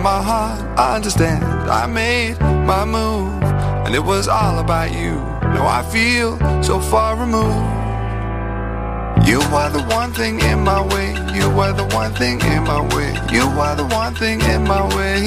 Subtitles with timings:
[0.00, 1.44] in my heart, I understand.
[1.44, 3.42] I made my move,
[3.84, 5.16] and it was all about you.
[5.54, 7.68] Now I feel so far removed.
[9.28, 11.10] You are the one thing in my way.
[11.36, 13.12] You are the one thing in my way.
[13.30, 15.20] You are the one thing in my way.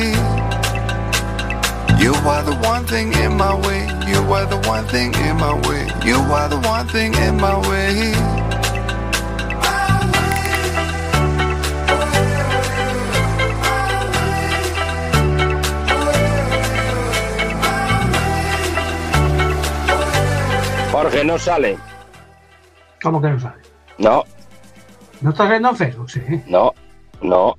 [2.01, 3.81] You are the one thing in my way.
[4.09, 5.83] You are the one thing in my way.
[6.03, 8.52] You are the one thing in my way.
[21.03, 21.77] Jorge, no sale.
[23.01, 23.61] ¿Cómo que no sabe?
[23.97, 24.23] No,
[25.19, 26.09] ¿No estás viendo en Facebook?
[26.09, 26.21] Sí.
[26.47, 26.71] no,
[27.21, 27.55] no.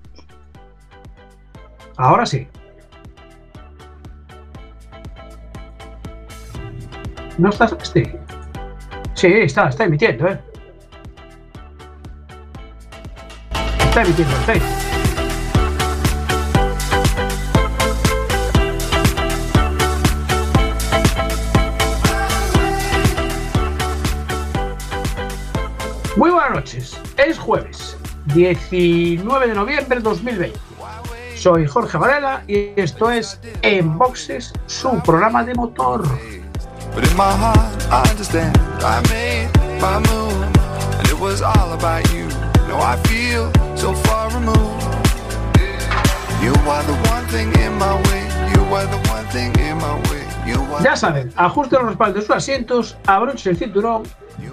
[1.99, 2.49] Ahora sí.
[7.37, 7.77] ¿No estás?
[7.93, 8.05] Sí.
[9.13, 10.41] Sí, está, está emitiendo, ¿eh?
[13.79, 14.84] Está emitiendo en Facebook.
[26.55, 26.97] Noches.
[27.17, 30.59] Es jueves, 19 de noviembre de 2020.
[31.37, 36.05] Soy Jorge Varela y esto es En Boxes, su programa de motor.
[50.83, 54.03] Ya saben, ajusten los respaldos de sus asientos, abrochen el cinturón,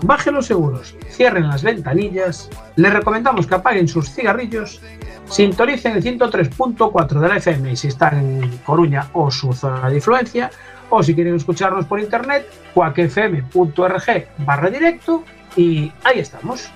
[0.03, 4.81] bajen los seguros, cierren las ventanillas, les recomendamos que apaguen sus cigarrillos,
[5.29, 10.49] sintonicen el 103.4 de la FM si están en Coruña o su zona de influencia,
[10.89, 15.23] o si quieren escucharnos por internet, cuacfm.org barra directo
[15.55, 16.69] y ahí estamos.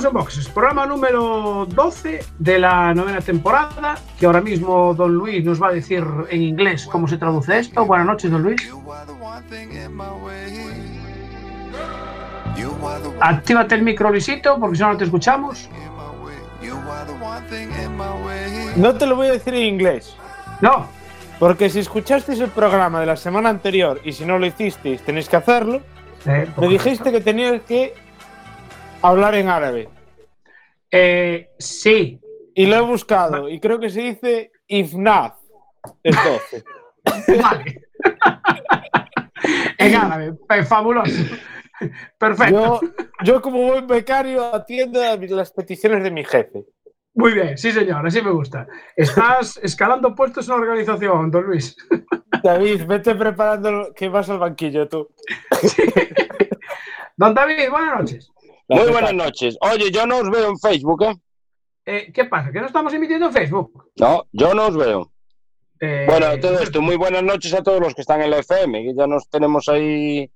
[0.00, 5.44] Arrancamos en boxes, programa número 12 de la novena temporada, que ahora mismo don Luis
[5.44, 7.84] nos va a decir en inglés cómo se traduce esto.
[7.84, 8.72] Buenas noches, don Luis.
[13.20, 15.68] Actívate el micro, Luisito, porque si no, no te escuchamos.
[18.76, 20.16] No te lo voy a decir en inglés,
[20.62, 20.86] No,
[21.38, 25.28] porque si escuchasteis el programa de la semana anterior y si no lo hicisteis tenéis
[25.28, 25.82] que hacerlo,
[26.24, 27.94] eh, me por dijiste que tenías que
[29.02, 29.88] hablar en árabe.
[30.90, 32.20] Eh, sí,
[32.54, 35.34] Y lo he buscado y creo que se dice ifnaz.
[36.02, 36.64] Es 12.
[37.42, 37.82] vale.
[39.78, 41.22] en árabe, eh, fabuloso.
[42.18, 42.80] Perfecto.
[42.82, 42.90] Yo,
[43.24, 45.00] yo como buen becario atiendo
[45.30, 46.64] las peticiones de mi jefe.
[47.14, 48.66] Muy bien, sí, señor, así me gusta.
[48.94, 51.76] Estás escalando puestos en la organización, don Luis.
[52.42, 55.08] David, vete preparando que vas al banquillo tú.
[57.16, 58.32] Don David, buenas noches.
[58.70, 59.58] Muy buenas noches.
[59.60, 61.16] Oye, yo no os veo en Facebook, ¿eh?
[61.86, 62.52] Eh, ¿Qué pasa?
[62.52, 63.90] ¿Que no estamos emitiendo en Facebook?
[63.98, 65.10] No, yo no os veo.
[65.80, 68.84] Eh, Bueno, todo esto, muy buenas noches a todos los que están en la FM,
[68.84, 70.30] que ya nos tenemos ahí,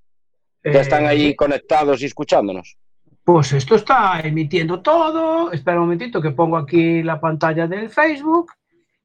[0.64, 2.76] ya están eh, ahí conectados y escuchándonos.
[3.22, 5.52] Pues esto está emitiendo todo.
[5.52, 8.52] Espera un momentito que pongo aquí la pantalla del Facebook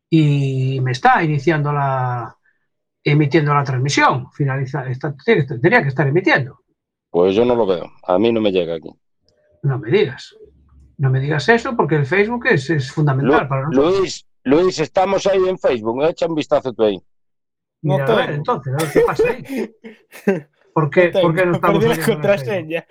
[0.10, 2.36] y me está iniciando la
[3.04, 4.32] emitiendo la transmisión.
[4.32, 6.62] Finaliza, está, tendría que estar emitiendo.
[7.12, 8.90] Pues yo no lo veo, a mí no me llega aquí.
[9.64, 10.36] No me digas.
[10.98, 14.00] No me digas eso porque el Facebook es, es fundamental Lu- para nosotros.
[14.00, 16.98] Luis, Luis, estamos ahí en Facebook, echa un vistazo tú ahí.
[17.82, 19.76] No Mira, a ver, entonces, a ver qué pasa ahí.
[20.74, 22.86] ¿Por qué, ¿por qué no estamos Perdí la contraseña.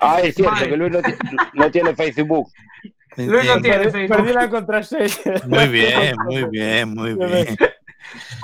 [0.00, 0.68] Ah, es cierto Vale.
[0.68, 1.12] que Luis no, ti-
[1.54, 2.48] no tiene Facebook.
[3.16, 4.16] Luis no tiene Facebook.
[4.16, 5.40] perdí la contraseña.
[5.46, 7.56] Muy bien, muy bien, muy bien.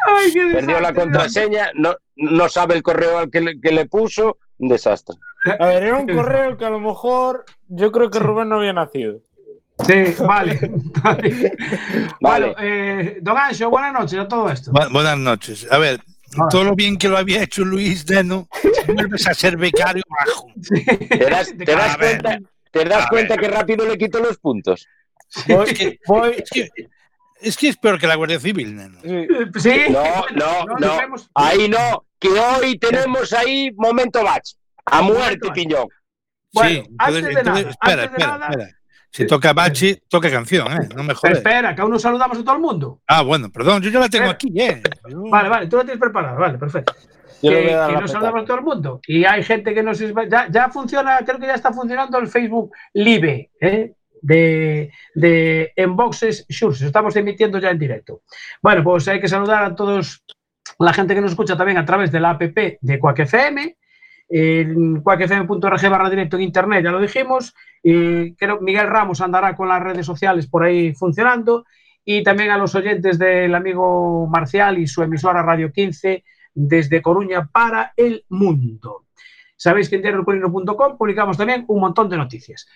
[0.06, 3.86] Ay, qué Perdió la contraseña, no, no sabe el correo al que le, que le
[3.86, 5.16] puso, un desastre.
[5.58, 8.72] A ver, era un correo que a lo mejor yo creo que Rubén no había
[8.72, 9.20] nacido.
[9.86, 10.58] Sí, vale.
[11.02, 11.52] vale.
[12.20, 12.46] Vale.
[12.48, 14.70] Bueno, eh, don Ancho, buenas noches a todo esto.
[14.72, 15.66] Bu- buenas noches.
[15.70, 16.00] A ver,
[16.36, 16.48] Hola.
[16.50, 18.46] todo lo bien que lo había hecho Luis Deno,
[18.86, 20.48] vuelves a ser becario bajo.
[21.08, 22.20] ¿Te das, te das ver.
[22.22, 22.38] cuenta,
[22.70, 24.86] te das A cuenta que rápido le quito los puntos?
[25.46, 25.72] Que, es
[26.50, 26.70] que-
[27.42, 28.98] es que es peor que la Guardia Civil, neno.
[29.02, 29.08] Sí.
[29.08, 29.28] Eh,
[29.58, 29.80] Sí.
[29.90, 30.02] No,
[30.34, 31.16] no, nos no.
[31.34, 34.52] Ahí no, que hoy tenemos ahí momento batch.
[34.86, 35.86] A muerte, piñón.
[36.52, 38.70] Bueno, sí, antes de nada, espera, antes de espera, nada- espera.
[39.12, 40.88] Si toca Bachi, toca canción, ¿eh?
[40.94, 41.38] No me jodas.
[41.38, 43.00] espera, que aún no saludamos a todo el mundo.
[43.08, 44.34] Ah, bueno, perdón, yo ya la tengo Espera.
[44.34, 44.82] aquí, ¿eh?
[45.08, 46.94] Yo- Vale, vale, tú lo tienes preparado, vale, perfecto.
[47.42, 48.08] Yo que que la no petaca.
[48.08, 49.00] saludamos a todo el mundo.
[49.06, 49.98] Y hay gente que nos.
[49.98, 53.92] Ya, ya funciona, creo que ya está funcionando el Facebook Live, ¿eh?
[54.22, 56.46] De, de Enboxes.
[56.48, 58.22] Estamos emitiendo ya en directo.
[58.62, 60.24] Bueno, pues hay que saludar a todos
[60.78, 63.76] la gente que nos escucha también a través de la app de Quack FM,
[64.30, 67.54] en quackfm.org barra directo en internet, ya lo dijimos.
[67.82, 71.64] Y creo Miguel Ramos andará con las redes sociales por ahí funcionando.
[72.04, 76.24] Y también a los oyentes del amigo Marcial y su emisora Radio 15
[76.54, 79.06] desde Coruña para el mundo.
[79.56, 80.52] Sabéis que en
[80.96, 82.66] publicamos también un montón de noticias.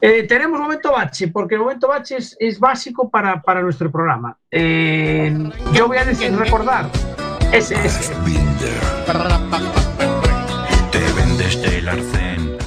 [0.00, 4.36] Eh, tenemos momento bache, porque el momento bache es, es básico para, para, nuestro programa.
[4.50, 5.34] Eh,
[5.72, 6.90] yo voy a decir, recordar,
[7.52, 8.14] ese, ese.
[10.90, 12.58] Te vendes del arcén.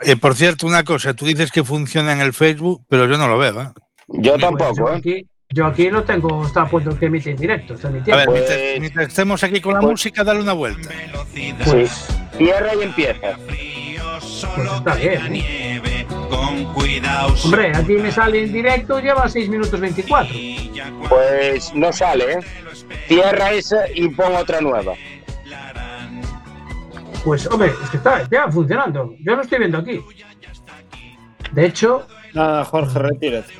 [0.00, 3.28] Eh, por cierto, una cosa, tú dices que funciona en el Facebook, pero yo no
[3.28, 3.62] lo veo.
[3.62, 3.68] ¿eh?
[4.08, 4.96] Yo tampoco, yo ¿eh?
[4.96, 7.74] aquí, yo aquí lo tengo, está a punto que emite en directo.
[7.74, 8.02] Está A ver.
[8.02, 10.90] Pues- mientras, mientras estemos aquí con la pues- música, dale una vuelta.
[11.32, 11.86] Sí.
[12.36, 13.36] Cierra y empieza.
[14.54, 15.36] Pues está bien.
[15.36, 15.95] ¿eh?
[16.28, 17.34] Con cuidado.
[17.44, 20.36] Hombre, aquí me sale en directo, lleva 6 minutos 24.
[21.08, 22.38] Pues no sale, ¿eh?
[23.08, 24.94] Cierra esa y pon otra nueva.
[27.24, 29.14] Pues, hombre, es que está ya funcionando.
[29.20, 30.00] Yo lo estoy viendo aquí.
[31.52, 33.52] De hecho, Nada, Jorge, retírate.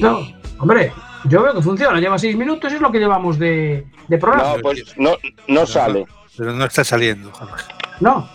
[0.00, 0.26] no,
[0.58, 0.92] hombre,
[1.24, 2.00] yo veo que funciona.
[2.00, 4.56] Lleva 6 minutos, es lo que llevamos de, de programa.
[4.56, 5.12] No, pues no,
[5.48, 6.06] no sale.
[6.36, 7.64] Pero no está saliendo, Jorge.
[8.00, 8.28] No,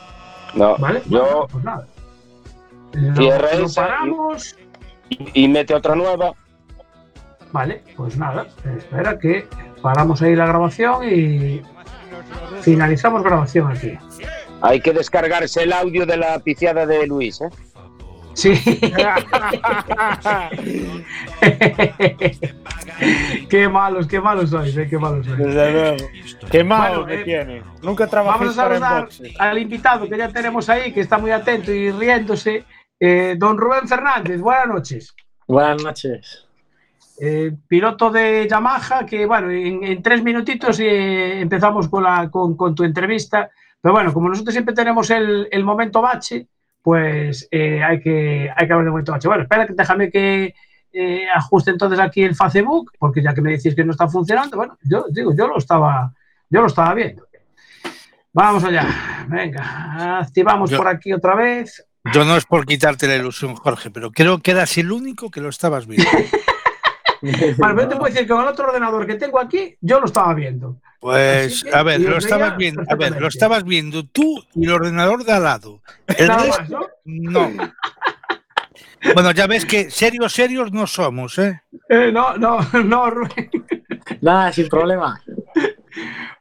[0.54, 0.78] No.
[0.78, 1.02] ¿vale?
[1.08, 1.88] Yo Bueno, pues nada.
[2.96, 4.56] Lo, Cierra lo esa y- paramos.
[5.34, 6.34] y mete otra nueva.
[7.52, 8.46] Vale, pues nada.
[8.78, 9.48] Espera que
[9.82, 11.62] paramos ahí la grabación y
[12.62, 13.94] finalizamos grabación aquí.
[14.62, 17.50] Hay que descargarse el audio de la piciada de Luis, ¿eh?
[18.34, 18.52] Sí.
[23.50, 25.38] qué malos, qué malos sois, eh, qué malos sois.
[25.38, 25.98] Desde luego.
[26.52, 27.62] Qué malo Bueno, que eh, tiene.
[27.82, 29.08] Nunca Vamos trabajé a saludar
[29.40, 32.64] al invitado que ya tenemos ahí, que está muy atento y riéndose.
[33.00, 35.16] Eh, don Rubén Fernández, buenas noches.
[35.48, 36.48] Buenas noches.
[37.20, 42.56] Eh, piloto de Yamaha, que bueno, en, en tres minutitos eh, empezamos con, la, con,
[42.58, 43.50] con tu entrevista.
[43.82, 46.48] Pero bueno, como nosotros siempre tenemos el, el momento bache,
[46.82, 49.28] pues eh, hay, que, hay que hablar de momento bache.
[49.28, 50.54] Bueno, espera, que déjame que
[50.94, 54.58] eh, ajuste entonces aquí el Facebook, porque ya que me decís que no está funcionando,
[54.58, 56.12] bueno, yo digo, yo lo estaba,
[56.50, 57.28] yo lo estaba viendo.
[58.34, 58.86] Vamos allá,
[59.28, 61.86] venga, activamos Yo- por aquí otra vez.
[62.14, 65.42] Yo no es por quitarte la ilusión, Jorge, pero creo que eras el único que
[65.42, 66.10] lo estabas viendo.
[67.58, 70.06] Bueno, yo te puedo decir que con el otro ordenador que tengo aquí, yo lo
[70.06, 70.78] estaba viendo.
[71.00, 74.72] Pues, que a ver, lo estabas viendo, a ver, lo estabas viendo tú y el
[74.72, 75.82] ordenador de al lado.
[76.08, 76.88] El Nada resto, más, ¿no?
[77.06, 77.74] no.
[79.14, 81.62] Bueno, ya ves que serios, serios no somos, ¿eh?
[81.90, 83.50] Eh, no, no, no, Rubén.
[84.22, 85.22] Nada, sin problema.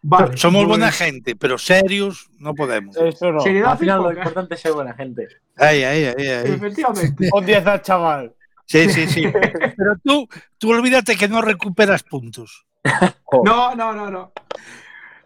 [0.02, 2.96] Vale, Somos pues, buena gente, pero serios no podemos.
[2.96, 3.40] Eso no.
[3.40, 5.28] seriedad Al final lo importante es ser buena gente.
[5.56, 6.52] Ahí, ahí, ahí, ahí.
[6.52, 7.28] Efectivamente.
[7.32, 8.34] Un 10 al chaval.
[8.66, 9.24] Sí, sí, sí.
[9.76, 10.26] Pero tú,
[10.58, 12.66] tú olvídate que no recuperas puntos.
[13.44, 14.32] No, no, no, no.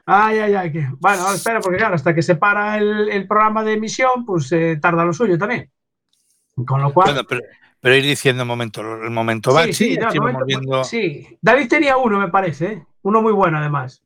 [0.07, 0.73] Ay, ay, ay.
[0.73, 4.51] que- Bueno, espera, porque claro, hasta que se para el, el programa de emisión, pues
[4.53, 5.71] eh, tarda lo suyo también.
[6.67, 7.09] Con lo cual.
[7.13, 7.43] Bueno, pero,
[7.81, 10.85] pero ir diciendo el momento, el momento sí, bachi, sí, momento- viendo.
[10.85, 11.39] sí.
[11.43, 12.87] David tenía uno, me parece, ¿eh?
[13.03, 14.03] Uno muy bueno, además.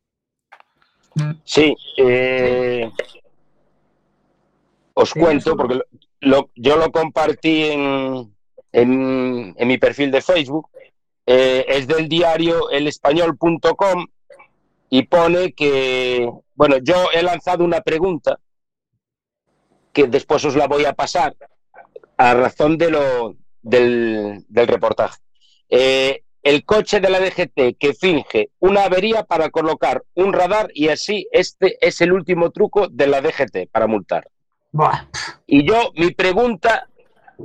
[1.45, 1.75] Sí.
[1.97, 2.91] eh,
[4.95, 5.85] os cuento, porque lo-
[6.21, 8.35] lo- yo lo compartí en,
[8.73, 10.69] en, en mi perfil de Facebook.
[11.27, 14.07] Eh, es del diario elespañol.com
[14.91, 18.39] y pone que, bueno, yo he lanzado una pregunta
[19.93, 21.35] que después os la voy a pasar
[22.17, 25.19] a razón de lo, del, del reportaje.
[25.69, 30.89] Eh, el coche de la DGT que finge una avería para colocar un radar y
[30.89, 34.29] así este es el último truco de la DGT para multar.
[34.73, 35.07] Buah.
[35.47, 36.89] Y yo, mi pregunta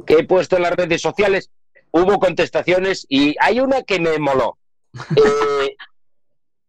[0.06, 1.51] que he puesto en las redes sociales,
[1.92, 4.58] hubo contestaciones y hay una que me moló.
[5.16, 5.75] Eh,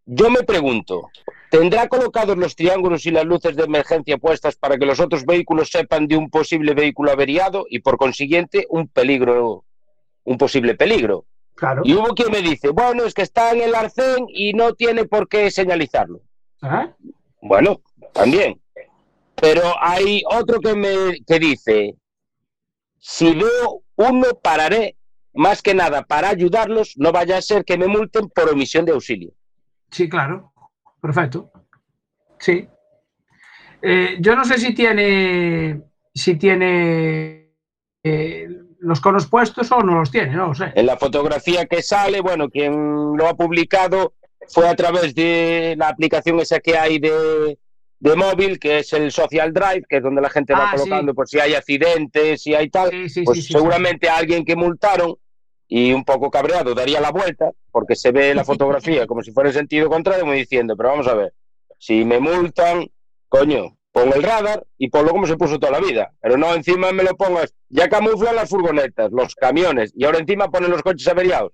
[0.04, 1.10] yo me pregunto,
[1.50, 5.70] ¿tendrá colocados los triángulos y las luces de emergencia puestas para que los otros vehículos
[5.70, 9.64] sepan de un posible vehículo averiado y por consiguiente un peligro,
[10.24, 11.26] un posible peligro?
[11.58, 11.82] Claro.
[11.84, 15.06] Y hubo quien me dice, bueno, es que está en el arcén y no tiene
[15.06, 16.20] por qué señalizarlo.
[16.62, 16.94] ¿Eh?
[17.42, 18.60] Bueno, también.
[19.34, 21.96] Pero hay otro que me que dice,
[22.98, 24.96] si veo uno, pararé,
[25.32, 28.92] más que nada para ayudarlos, no vaya a ser que me multen por omisión de
[28.92, 29.32] auxilio.
[29.90, 30.52] Sí, claro.
[31.00, 31.50] Perfecto.
[32.38, 32.68] Sí.
[33.82, 35.82] Eh, yo no sé si tiene.
[36.14, 37.52] Si tiene.
[38.04, 38.48] eh,
[38.80, 40.72] los conos puestos o no los tiene, no lo sé.
[40.74, 44.14] En la fotografía que sale, bueno, quien lo ha publicado
[44.48, 47.58] fue a través de la aplicación esa que hay de,
[47.98, 51.14] de móvil, que es el social drive, que es donde la gente va Ah, colocando
[51.14, 54.56] por si hay accidentes, si hay tal, Sí, sí, pues sí, sí, seguramente alguien que
[54.56, 55.16] multaron
[55.66, 59.50] y un poco cabreado daría la vuelta, porque se ve la fotografía como si fuera
[59.50, 61.34] en sentido contrario, me diciendo, pero vamos a ver,
[61.78, 62.86] si me multan,
[63.28, 66.92] coño, pon el radar y ponlo como se puso toda la vida, pero no encima
[66.92, 71.08] me lo pongas, ya camuflan las furgonetas, los camiones, y ahora encima ponen los coches
[71.08, 71.52] averiados.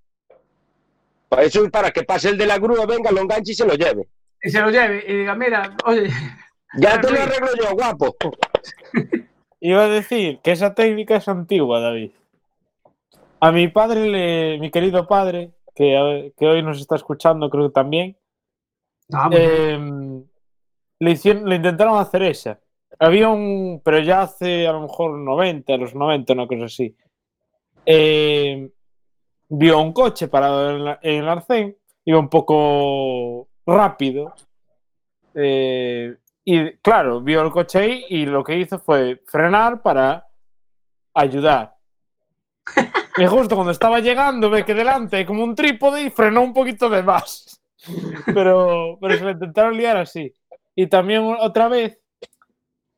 [1.38, 3.74] Eso es para que pase el de la grúa, venga, lo enganche y se lo
[3.74, 4.08] lleve.
[4.42, 6.08] Y se lo lleve y diga, mira, oye,
[6.78, 8.14] Ya te lo arreglo yo, guapo.
[9.60, 12.10] Iba a decir que esa técnica es antigua, David.
[13.40, 17.72] A mi padre, le- mi querido padre, que, que hoy nos está escuchando, creo que
[17.74, 18.16] también,
[19.08, 20.22] vamos, eh,
[21.04, 22.58] le, hicieron, le intentaron hacer esa.
[22.98, 26.96] Había un, pero ya hace a lo mejor 90, los 90, una cosa así.
[27.86, 28.70] Eh,
[29.48, 34.34] vio un coche parado en, la- en el arcén, iba un poco rápido.
[35.34, 40.26] eh, y claro, vio el coche ahí y lo que hizo fue frenar para
[41.14, 41.74] ayudar.
[43.16, 46.52] Y justo cuando estaba llegando, ve que delante hay como un trípode y frenó un
[46.52, 47.60] poquito de más.
[48.34, 50.32] Pero, pero se le intentaron liar así.
[50.74, 51.98] Y también otra vez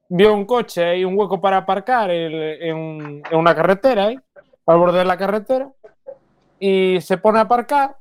[0.08, 4.18] vio un coche y un hueco para aparcar en, en- en una carretera, ahí,
[4.66, 5.70] al borde de la carretera,
[6.58, 7.96] y se pone a aparcar.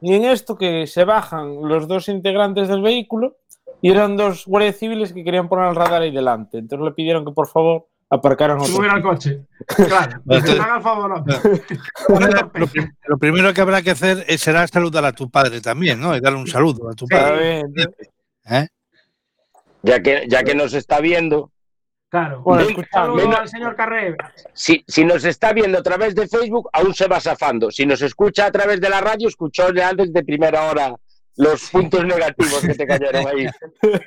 [0.00, 3.36] Y en esto que se bajan los dos integrantes del vehículo
[3.80, 6.58] y eran dos guardias civiles que querían poner el radar ahí delante.
[6.58, 8.72] Entonces le pidieron que por favor aparcaran otro.
[8.74, 9.40] subir al coche.
[9.88, 11.24] Claro, Entonces- haga el favor.
[12.08, 12.70] lo,
[13.06, 16.14] lo primero que habrá que hacer será saludar a tu padre también, ¿no?
[16.14, 17.14] Y darle un saludo a tu Sí.
[17.14, 17.62] Padre.
[18.48, 18.68] ¿Eh?
[19.82, 21.50] Ya que, ya que nos está viendo,
[22.08, 22.42] Claro.
[22.42, 22.64] Bueno,
[23.16, 24.16] menos- al señor Carré.
[24.52, 27.72] si, si nos está viendo a través de Facebook, aún se va zafando.
[27.72, 30.94] Si nos escucha a través de la radio, escuchó ya antes de primera hora
[31.36, 33.46] los puntos negativos que te cayeron ahí.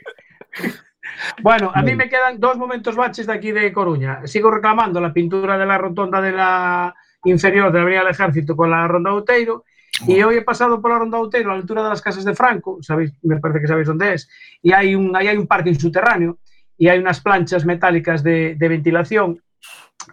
[1.41, 4.25] Bueno, a mí me quedan dos momentos baches de aquí de Coruña.
[4.25, 8.55] Sigo reclamando la pintura de la rotonda de la inferior de la Avenida del Ejército
[8.55, 9.63] con la Ronda Outeiro.
[10.05, 12.35] Y hoy he pasado por la Ronda Outeiro a la altura de las casas de
[12.35, 14.29] Franco, sabéis, me parece que sabéis dónde es,
[14.61, 16.37] y hay un, ahí hay un parking subterráneo
[16.77, 19.41] y hay unas planchas metálicas de, de ventilación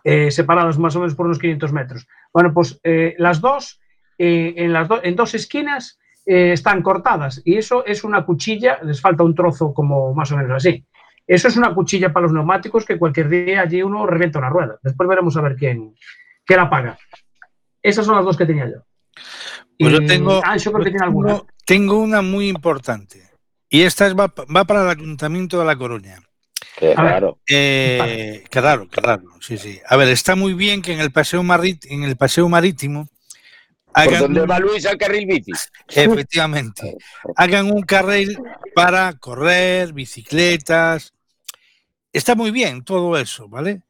[0.02, 2.06] eh, separadas más o menos por unos 500 metros.
[2.32, 3.78] Bueno, pues eh, las dos,
[4.16, 8.98] eh, en, las do- en dos esquinas están cortadas y eso es una cuchilla, les
[9.02, 10.82] falta un trozo como más o menos así.
[11.26, 14.78] Eso es una cuchilla para los neumáticos que cualquier día allí uno revienta una rueda.
[14.82, 15.94] Después veremos a ver quién,
[16.46, 16.96] quién la paga.
[17.82, 18.78] Esas son las dos que tenía yo.
[19.78, 21.42] Pues yo Y tengo, creo que tiene alguna.
[21.66, 23.30] tengo- una muy importante.
[23.68, 26.18] Y esta es- va, va para el Ayuntamiento de La Coruña.
[26.80, 26.96] Ver.
[26.96, 27.38] raro.
[27.48, 29.80] Eh, claro, claro, sí, sí.
[29.88, 33.08] A ver, está muy bien que en el paseo, marit- en el paseo marítimo
[33.92, 35.52] ¿Por hagan, dónde un- va Luis al carril bici?
[35.88, 36.96] efectivamente,
[37.36, 38.36] hagan un carril
[38.74, 41.12] para correr, bicicletas.
[42.12, 43.82] Está muy bien todo eso, ¿vale?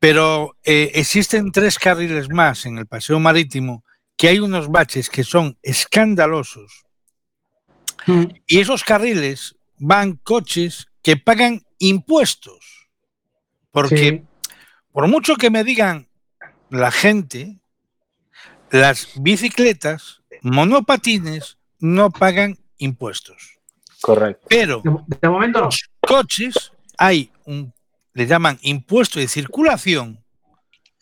[0.00, 3.84] Pero eh, existen tres carriles más en el paseo marítimo
[4.20, 6.84] que hay unos baches que son escandalosos
[8.06, 8.24] Mm.
[8.46, 12.88] y esos carriles van coches que pagan impuestos.
[13.70, 14.22] Porque Sí.
[14.92, 16.06] por mucho que me digan
[16.68, 17.60] la gente,
[18.70, 23.58] las bicicletas, monopatines, no pagan impuestos.
[24.02, 24.46] Correcto.
[24.50, 25.64] Pero De, de momento no.
[25.66, 27.72] los coches hay un,
[28.12, 30.22] le llaman impuesto de circulación,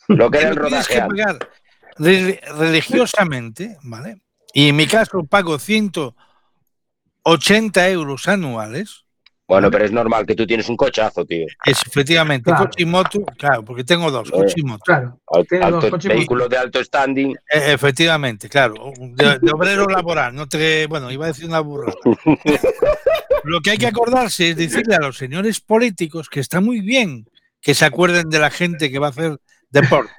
[0.07, 1.17] Lo que que era el rodaje que antes.
[1.27, 1.51] pagar
[1.99, 4.23] re- religiosamente, ¿vale?
[4.55, 9.05] Y en mi caso pago 180 euros anuales.
[9.47, 11.47] Bueno, pero es normal que tú tienes un cochazo, tío.
[11.65, 12.67] Es efectivamente Claro.
[12.67, 14.83] coche y moto, claro, porque tengo dos, coche y moto.
[14.85, 15.19] Claro.
[15.27, 17.31] Al- Tienes dos alto- coches y vehículo de alto standing.
[17.51, 18.93] E- Efectivamente, claro.
[18.99, 20.35] De, de obrero laboral.
[20.35, 21.95] No te, bueno, iba a decir una burrada.
[23.45, 27.25] Lo que hay que acordarse es decirle a los señores políticos que está muy bien
[27.63, 29.39] que se acuerden de la gente que va a hacer
[29.71, 30.13] deporte.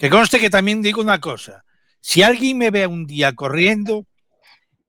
[0.00, 1.62] Que conste que también digo una cosa.
[2.00, 4.06] Si alguien me ve un día corriendo,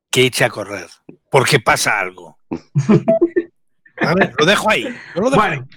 [0.10, 0.88] que eche a correr,
[1.30, 2.38] porque pasa algo.
[4.01, 4.32] ¿Vale?
[4.39, 4.84] Lo dejo ahí.
[5.15, 5.68] yo lo dejo Bueno,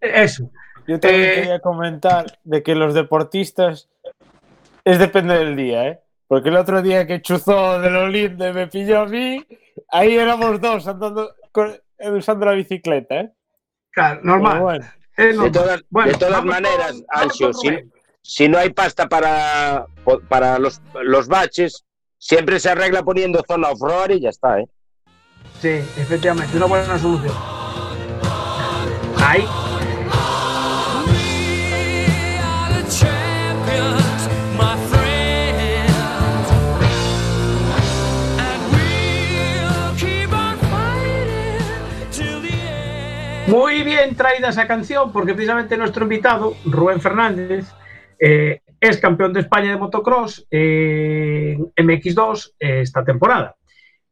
[0.00, 0.50] eso.
[0.86, 3.88] Yo también Eh, quería comentar de que los deportistas
[4.84, 6.00] es depende del día, ¿eh?
[6.28, 9.44] Porque el otro día que chuzó de lo lindo me pilló a mí,
[9.88, 13.32] ahí éramos dos andando con- usando la bicicleta, ¿eh?
[13.92, 14.60] Claro, normal.
[14.60, 17.02] bueno, De todas, Bueno, de todas maneras,
[17.38, 17.68] con si.
[18.22, 19.86] Si no hay pasta para,
[20.28, 21.84] para los, los baches,
[22.18, 24.68] siempre se arregla poniendo zona off-road y ya está, ¿eh?
[25.60, 27.34] Sí, efectivamente, una buena solución.
[29.18, 29.46] Ahí.
[43.84, 47.66] bien traída esa canción porque precisamente nuestro invitado, Rubén Fernández,
[48.24, 53.56] eh, es campeón de España de motocross en MX2 eh, esta temporada.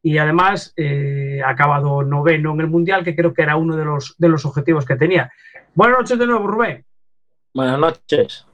[0.03, 3.85] Y además eh, ha acabado noveno en el Mundial, que creo que era uno de
[3.85, 5.31] los, de los objetivos que tenía.
[5.75, 6.85] Buenas noches de nuevo, Rubén.
[7.55, 8.47] Buenas noches.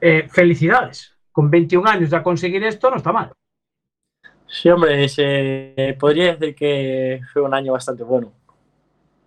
[0.00, 1.14] Eh, felicidades.
[1.32, 3.32] Con 21 años ya conseguir esto no está mal.
[4.46, 8.32] Sí, hombre, se podría decir que fue un año bastante bueno.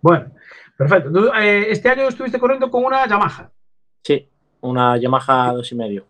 [0.00, 0.32] Bueno,
[0.76, 1.34] perfecto.
[1.34, 3.50] Eh, este año estuviste corriendo con una Yamaha,
[4.02, 4.28] Sí,
[4.62, 6.06] una Yamaha dos y medio.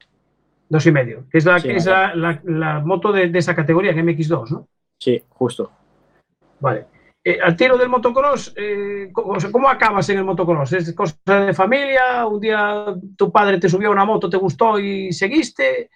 [0.69, 3.39] dos y medio, que es la, Sí, que es la, la- la moto de, de
[3.39, 4.69] esa categoría, en MX2, ¿no?
[4.99, 5.71] Sí, justo.
[6.61, 6.87] Vale.
[7.25, 10.73] Eh, al tiro del motocross, eh, ¿cómo, o sea, ¿cómo acabas en el motocross?
[10.73, 12.27] ¿Es cosa de familia?
[12.27, 15.91] ¿Un día tu padre te subió a una moto, te gustó y seguiste?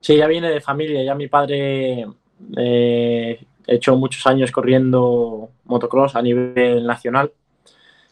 [0.00, 1.02] Sí, ya viene de familia.
[1.04, 2.06] Ya mi padre
[2.56, 7.32] eh, hecho muchos años corriendo motocross a nivel nacional.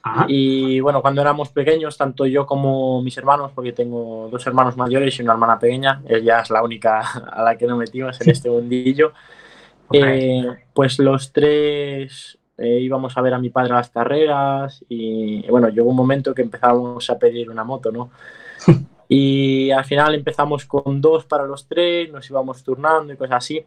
[0.07, 0.27] Ajá.
[0.29, 5.19] Y bueno, cuando éramos pequeños, tanto yo como mis hermanos, porque tengo dos hermanos mayores
[5.19, 7.01] y una hermana pequeña, ella es la única
[7.33, 9.13] a la que no metimos en este mundillo,
[9.89, 9.95] Ok.
[9.95, 10.45] eh,
[10.75, 15.71] pues los tres eh, íbamos a ver a mi padre a las carreras y bueno,
[15.71, 18.11] llegó un momento que empezábamos a pedir una moto, ¿no?
[19.07, 23.65] Y al final empezamos con dos para los tres, nos íbamos turnando y cosas así.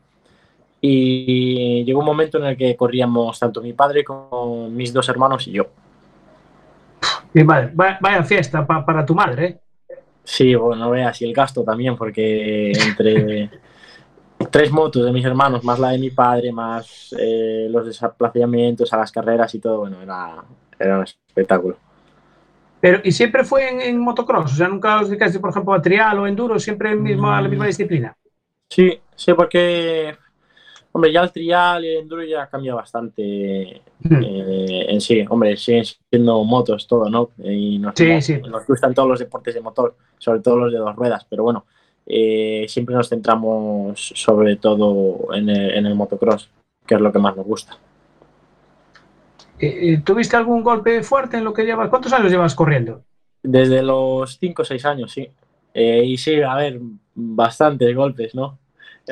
[0.82, 5.48] Y llegó un momento en el que corríamos tanto mi padre como mis dos hermanos
[5.48, 5.67] y yo.
[7.38, 9.60] Mi madre, vaya, fiesta pa- para tu madre, ¿eh?
[10.24, 13.50] Sí, bueno, no veas, y el gasto también, porque entre
[14.51, 18.98] tres motos de mis hermanos, más la de mi padre, más eh, los desplazamientos a
[18.98, 20.44] las carreras y todo, bueno, era,
[20.79, 21.77] era un espectáculo.
[22.82, 24.53] Pero, ¿y siempre fue en, en motocross?
[24.53, 26.60] O sea, ¿nunca os dedicaste, por ejemplo, a trial o enduro?
[26.60, 28.15] ¿Siempre en misma, la misma disciplina?
[28.70, 30.15] Sí, sí, porque,
[30.97, 34.23] hombre, ya el trial y el enduro ya cambia bastante Hmm.
[34.23, 35.25] eh, en sí.
[35.29, 37.31] Hombre, siguen siendo motos todo, ¿no?
[37.43, 38.37] Y nos, Sí, sí.
[38.41, 41.65] nos gustan todos los deportes de motor, sobre todo los de dos ruedas, pero bueno,
[42.05, 46.49] eh, siempre nos centramos sobre todo en el, en el motocross,
[46.86, 47.77] que es lo que más nos gusta.
[49.60, 51.89] Eh, ¿Tuviste algún golpe fuerte en lo que llevas?
[51.89, 53.01] ¿Cuántos años llevas corriendo?
[53.41, 55.27] Desde los 5 o 6 años, sí.
[55.73, 56.79] Eh, y sí, a ver,
[57.15, 58.60] bastantes golpes, ¿no?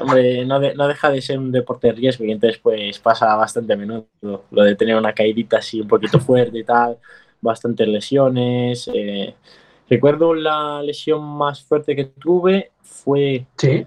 [0.01, 3.35] Hombre, no, de- no deja de ser un deporte de riesgo y entonces pues pasa
[3.35, 4.07] bastante a menudo
[4.51, 6.97] lo de tener una caidita así un poquito fuerte y tal,
[7.41, 8.89] bastantes lesiones.
[8.93, 9.35] eh.
[9.89, 13.83] Recuerdo la lesión más fuerte que tuve fue, Sí.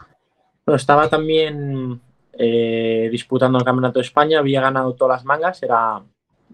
[0.65, 2.01] bueno, estaba también
[2.41, 6.01] eh, disputando el Campeonato de España, había ganado todas las mangas, era,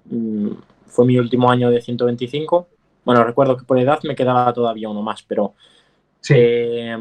[0.06, 0.48] mm,
[0.86, 2.68] fue mi último año de 125.
[3.04, 5.52] Bueno, recuerdo que por edad me quedaba todavía uno más, pero
[6.20, 6.34] Sí.
[6.38, 6.96] eh,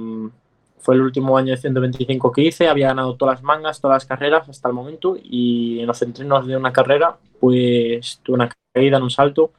[0.83, 4.05] fue el último año de 125 que hice, había ganado todas las mangas, todas las
[4.05, 8.97] carreras hasta el momento y en los entrenos de una carrera pues tuve una caída
[8.97, 9.51] en un salto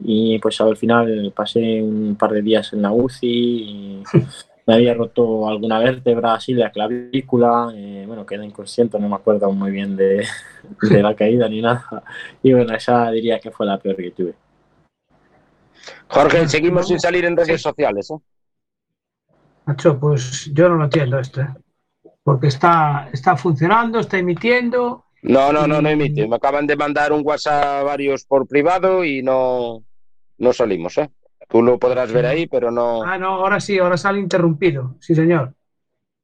[0.00, 4.02] y pues al final pasé un par de días en la UCI y
[4.66, 9.52] me había roto alguna vértebra así, la clavícula, eh, bueno, quedé inconsciente, no me acuerdo
[9.52, 10.26] muy bien de,
[10.82, 12.02] de la caída ni nada
[12.42, 14.34] y bueno, esa diría que fue la peor que tuve.
[16.08, 18.10] Jorge, seguimos sin salir en redes sociales.
[18.10, 18.35] ¿eh?
[19.66, 21.48] Nacho, pues yo no lo entiendo esto, ¿eh?
[22.22, 25.04] Porque está, está funcionando, está emitiendo.
[25.22, 26.26] No, no, no, no emite.
[26.26, 29.84] Me acaban de mandar un WhatsApp varios por privado y no,
[30.38, 31.10] no salimos, ¿eh?
[31.48, 33.02] Tú lo podrás ver ahí, pero no.
[33.04, 34.96] Ah, no, ahora sí, ahora sale interrumpido.
[35.00, 35.54] Sí, señor.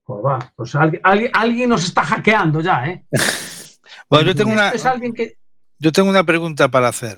[0.05, 3.05] Pues va, pues alguien, alguien, alguien nos está hackeando ya, ¿eh?
[4.09, 5.39] Bueno, yo tengo una, Es alguien que.
[5.79, 7.17] yo tengo una pregunta para hacer.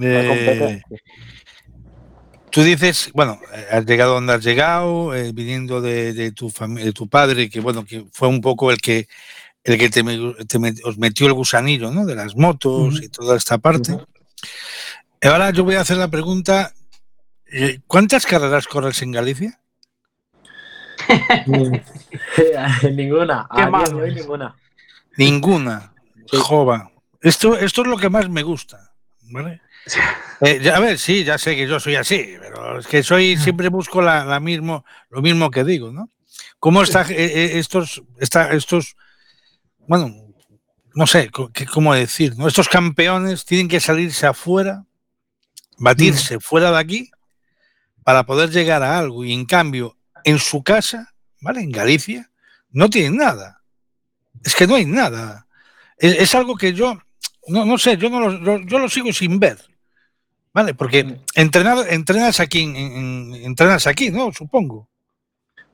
[0.00, 0.80] Eh,
[2.54, 6.92] tú dices, bueno, eh, has llegado donde has llegado, eh, viniendo de, de tu de
[6.92, 9.08] tu padre, que bueno, que fue un poco el que
[9.64, 12.06] el que te, me- te me- os metió el gusanillo, ¿no?
[12.06, 13.98] De las motos y toda esta parte.
[15.22, 16.72] Ahora yo voy a hacer la pregunta,
[17.50, 19.58] eh, ¿cuántas carreras corres en Galicia?
[22.92, 24.14] ninguna, Qué malo hoy es.
[24.16, 24.54] ninguna.
[25.16, 25.92] Ninguna.
[26.30, 26.36] Sí.
[26.40, 26.90] Jova.
[27.20, 28.92] Esto, esto es lo que más me gusta.
[29.30, 29.60] ¿vale?
[30.40, 33.36] Eh, ya- a ver, sí, ya sé que yo soy así, pero es que soy,
[33.36, 36.10] siempre busco la, la mismo, lo mismo que digo, ¿no?
[36.58, 38.96] ¿Cómo está eh, eh, estos, está, estos,
[39.86, 40.14] bueno,
[40.94, 42.48] no sé qué- cómo decir, ¿no?
[42.48, 44.84] Estos campeones tienen que salirse afuera,
[45.78, 47.10] batirse fuera de aquí
[48.04, 51.60] para poder llegar a algo y en cambio en su casa, ¿vale?
[51.60, 52.30] En Galicia,
[52.70, 53.62] no tienen nada.
[54.42, 55.46] Es que no hay nada.
[55.98, 56.98] Es, es algo que yo,
[57.48, 59.58] no, no sé, yo, no lo, lo- yo lo sigo sin ver.
[60.54, 60.72] ¿Vale?
[60.74, 64.32] Porque entrenar, entrenas aquí, en- en- entrenas aquí, ¿no?
[64.32, 64.88] Supongo.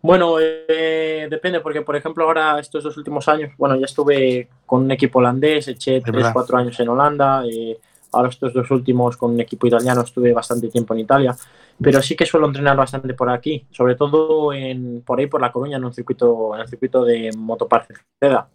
[0.03, 4.83] Bueno, eh, depende, porque por ejemplo ahora estos dos últimos años, bueno, ya estuve con
[4.85, 6.33] un equipo holandés, eché verdad.
[6.33, 7.79] 3-4 años en Holanda, eh,
[8.13, 11.37] Ahora estos dos últimos con un equipo italiano estuve bastante tiempo en Italia,
[11.81, 15.53] pero sí que suelo entrenar bastante por aquí, sobre todo en, por ahí por La
[15.53, 17.87] Coruña, en un circuito, en el circuito de Motopark
[18.19, 18.49] Ceda.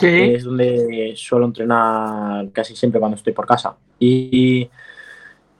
[0.00, 0.06] Sí.
[0.06, 3.76] Es donde suelo entrenar casi siempre cuando estoy por casa.
[3.98, 4.70] Y, y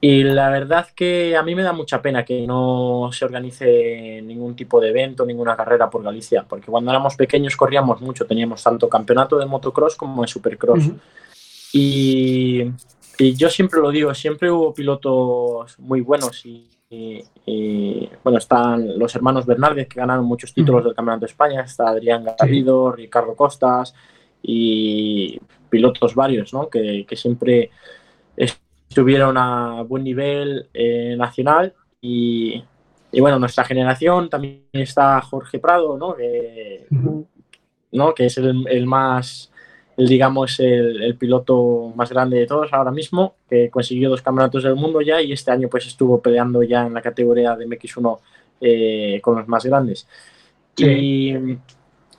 [0.03, 4.81] la verdad que a mí me da mucha pena que no se organice ningún tipo
[4.81, 9.39] de evento, ninguna carrera por Galicia, porque cuando éramos pequeños corríamos mucho, teníamos tanto campeonato
[9.39, 10.85] de motocross como de supercross.
[11.73, 12.71] Y,
[13.19, 18.99] y yo siempre lo digo, siempre hubo pilotos muy buenos y, y- y, bueno, están
[18.99, 23.35] los hermanos Bernaldez que ganaron muchos títulos del Campeonato de España, está Adrián Garrido, Ricardo
[23.35, 23.95] Costas
[24.43, 25.39] y
[25.71, 26.69] pilotos varios, ¿no?
[26.69, 27.71] Que, que siempre
[28.89, 32.63] estuvieron a buen nivel eh, nacional y,
[33.13, 36.17] y, bueno, nuestra generación también está Jorge Prado, ¿no?
[37.93, 38.15] ¿no?
[38.15, 39.51] que es el, el más,
[39.97, 44.65] el, digamos, el, el piloto más grande de todos ahora mismo, que consiguió dos campeonatos
[44.65, 48.19] del mundo ya y este año pues estuvo peleando ya en la categoría de MX1
[48.61, 50.07] eh, con los más grandes.
[50.77, 51.35] Y,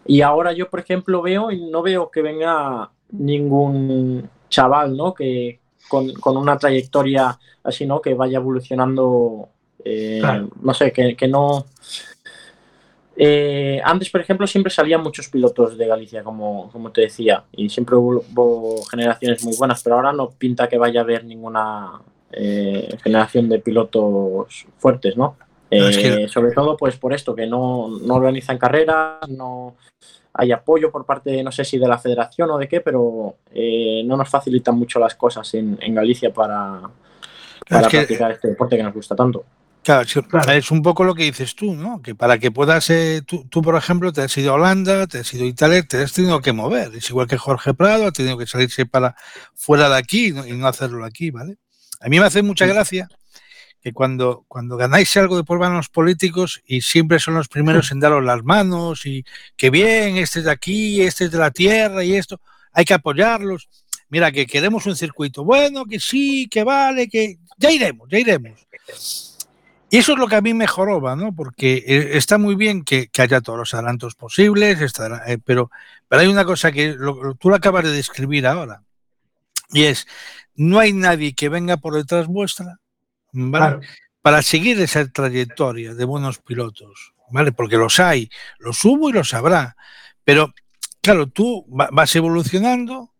[0.05, 5.13] y ahora yo, por ejemplo, veo y no veo que venga ningún chaval, ¿no?
[5.13, 8.01] Que con, con una trayectoria así, ¿no?
[8.01, 9.49] Que vaya evolucionando,
[9.83, 10.49] eh, Claro.
[10.61, 11.65] no sé, que, que no...
[13.19, 17.67] Eh, antes, por ejemplo, siempre salían muchos pilotos de Galicia, como, como te decía, y
[17.69, 21.99] siempre hubo, hubo generaciones muy buenas, pero ahora no pinta que vaya a haber ninguna
[22.31, 25.35] eh, generación de pilotos fuertes, ¿no?
[25.71, 29.75] No, es que- Sobre todo, pues por esto, que no, no organizan carreras, no
[30.37, 34.03] hay apoyo por parte, no sé si de la federación o de qué, pero eh,
[34.05, 36.81] no nos facilitan mucho las cosas en, en Galicia para,
[37.67, 39.43] para Es que- practicar este deporte que nos gusta tanto.
[39.83, 40.05] Claro,
[40.51, 42.01] es un poco lo que dices tú, ¿no?
[42.01, 45.19] Que para que puedas, eh, tú, tú, por ejemplo, te has ido a Holanda, te
[45.19, 46.93] has ido a Italia, te has tenido que mover.
[46.93, 49.15] Es igual que Jorge Prado, ha tenido que salirse para
[49.55, 50.45] fuera de aquí ¿no?
[50.45, 51.55] y no hacerlo aquí, ¿vale?
[52.01, 53.07] A mí me hace mucha gracia
[53.87, 58.01] que cuando, cuando ganáis algo de por manos políticos y siempre son los primeros en
[58.01, 59.23] daros las manos y
[59.55, 62.41] que bien, este es de aquí, este es de la tierra y esto,
[62.73, 63.69] hay que apoyarlos.
[64.09, 68.59] Mira, que queremos un circuito bueno, que sí, que vale, que ya iremos, ya iremos.
[69.89, 71.33] Y eso es lo que a mí me joroba, ¿no?
[71.33, 75.71] Porque eh, está muy bien que, que haya todos los adelantos posibles, estará- eh, pero,
[76.09, 78.83] pero hay una cosa que lo- tú lo acabas de describir ahora,
[79.71, 80.07] y es,
[80.55, 82.79] no hay nadie que venga por detrás vuestra,
[84.21, 87.51] Para seguir esa trayectoria de buenos pilotos, ¿vale?
[87.51, 89.75] Porque los hay, los hubo y los habrá,
[90.23, 90.53] pero
[91.01, 93.13] claro, tú va- vas evolucionando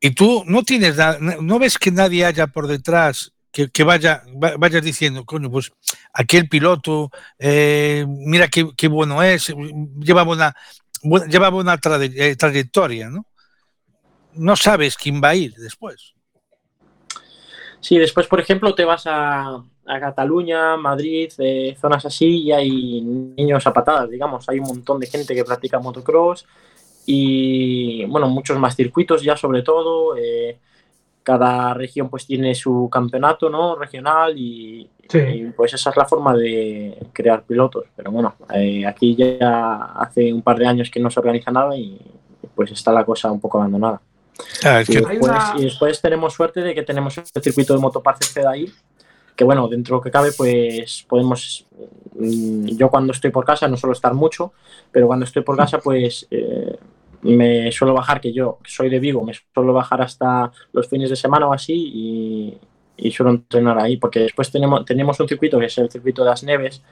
[0.00, 4.82] y tú no tienes, no ves que nadie haya por detrás que, vaya, va- vayas
[4.82, 5.70] diciendo, coño, pues
[6.14, 9.52] aquel piloto, eh, mira qué, bueno es,
[10.00, 10.56] lleva buena,
[11.02, 13.26] buena- lleva buena trade- eh, trayectoria, ¿no?
[14.34, 16.14] No sabes quién va a ir después.
[17.82, 23.00] Sí, después, por ejemplo, te vas a, a Cataluña, Madrid, eh, zonas así, y hay
[23.02, 24.48] niños a patadas, digamos.
[24.48, 26.46] Hay un montón de gente que practica motocross
[27.06, 30.16] y, bueno, muchos más circuitos ya sobre todo.
[30.16, 30.58] eh,
[31.24, 33.76] cada región pues tiene su campeonato, ¿no?
[33.76, 35.18] Regional y, Sí.
[35.18, 37.84] y, pues esa es la forma de crear pilotos.
[37.94, 41.76] Pero bueno, eh, aquí ya hace un par de años que no se organiza nada
[41.76, 42.00] y
[42.56, 44.00] pues está la cosa un poco abandonada.
[44.64, 47.74] Ah, es Y que- después, una- y después tenemos suerte de que tenemos el circuito
[47.74, 48.72] de Motopark CEDA ahí,
[49.36, 51.66] que bueno, dentro de lo que cabe, pues podemos,
[52.14, 54.52] mm, yo cuando estoy por casa no suelo estar mucho,
[54.90, 56.76] pero cuando estoy por casa, pues eh,
[57.22, 61.08] me suelo bajar, que yo que soy de Vigo, me suelo bajar hasta los fines
[61.08, 62.58] de semana o así y,
[62.96, 66.30] y suelo entrenar ahí, porque después tenemos, tenemos un circuito que es el circuito de
[66.30, 66.82] las Neves,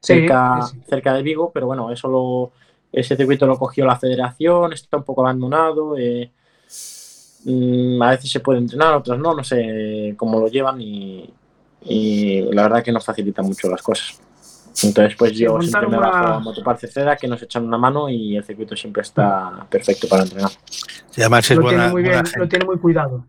[0.00, 0.84] Sí, cerca, sí, sí.
[0.88, 2.52] cerca de Vigo, pero bueno, eso lo,
[2.92, 5.96] ese circuito lo cogió la federación, está un poco abandonado.
[5.98, 6.30] eh,
[7.44, 11.28] mm, a veces se puede entrenar, otras no, no sé cómo lo llevan y,
[11.82, 14.20] y la verdad que nos facilita mucho las cosas.
[14.82, 17.78] Entonces, pues Sí, yo siempre me una- bajo a Motopark Ceda, que nos echan una
[17.78, 20.50] mano y el circuito siempre está perfecto para entrenar.
[21.16, 23.24] y además es Lo buena, tiene muy buena bien, lo tiene muy cuidado.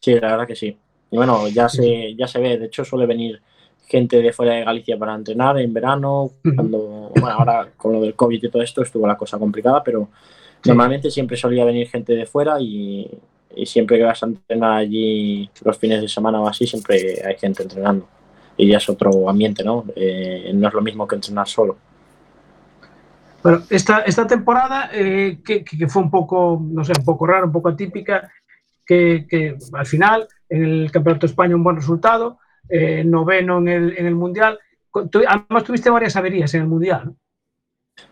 [0.00, 0.76] Sí, la verdad que sí.
[1.10, 3.40] Y bueno, ya se, ya se ve, de hecho suele venir
[3.86, 6.78] gente de fuera de Galicia para entrenar en verano, cuando,
[7.14, 10.08] bueno, ahora con lo del COVID y todo esto estuvo la cosa complicada, pero
[10.62, 10.70] Sí.
[10.70, 13.08] normalmente siempre solía venir gente de fuera y,
[13.58, 17.36] y siempre que vas a entrenar allí los fines de semana o así, siempre hay
[17.38, 18.08] gente entrenando.
[18.56, 19.84] Y ya es otro ambiente, ¿no?
[19.94, 21.76] Eh, no es lo mismo que entrenar solo.
[23.42, 27.46] Bueno, esta, esta temporada, eh, que, que- fue un poco, no sé, un poco rara,
[27.46, 28.30] un poco atípica,
[28.84, 33.68] que, que al final, en el Campeonato de España, un buen resultado, eh, noveno en
[33.68, 34.58] el, en el Mundial.
[35.28, 37.02] Además, tuviste varias averías en el Mundial.
[37.06, 37.16] ¿no?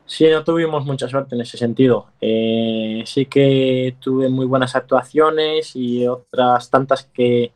[0.06, 2.06] Sí, no tuvimos mucha suerte en ese sentido.
[2.20, 7.52] Eh, sí que tuve muy buenas actuaciones y otras tantas que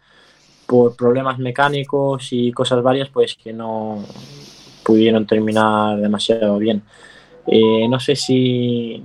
[0.66, 4.04] por problemas mecánicos y cosas varias, pues que no
[4.84, 6.82] pudieron terminar demasiado bien.
[7.46, 9.04] Eh, no sé si,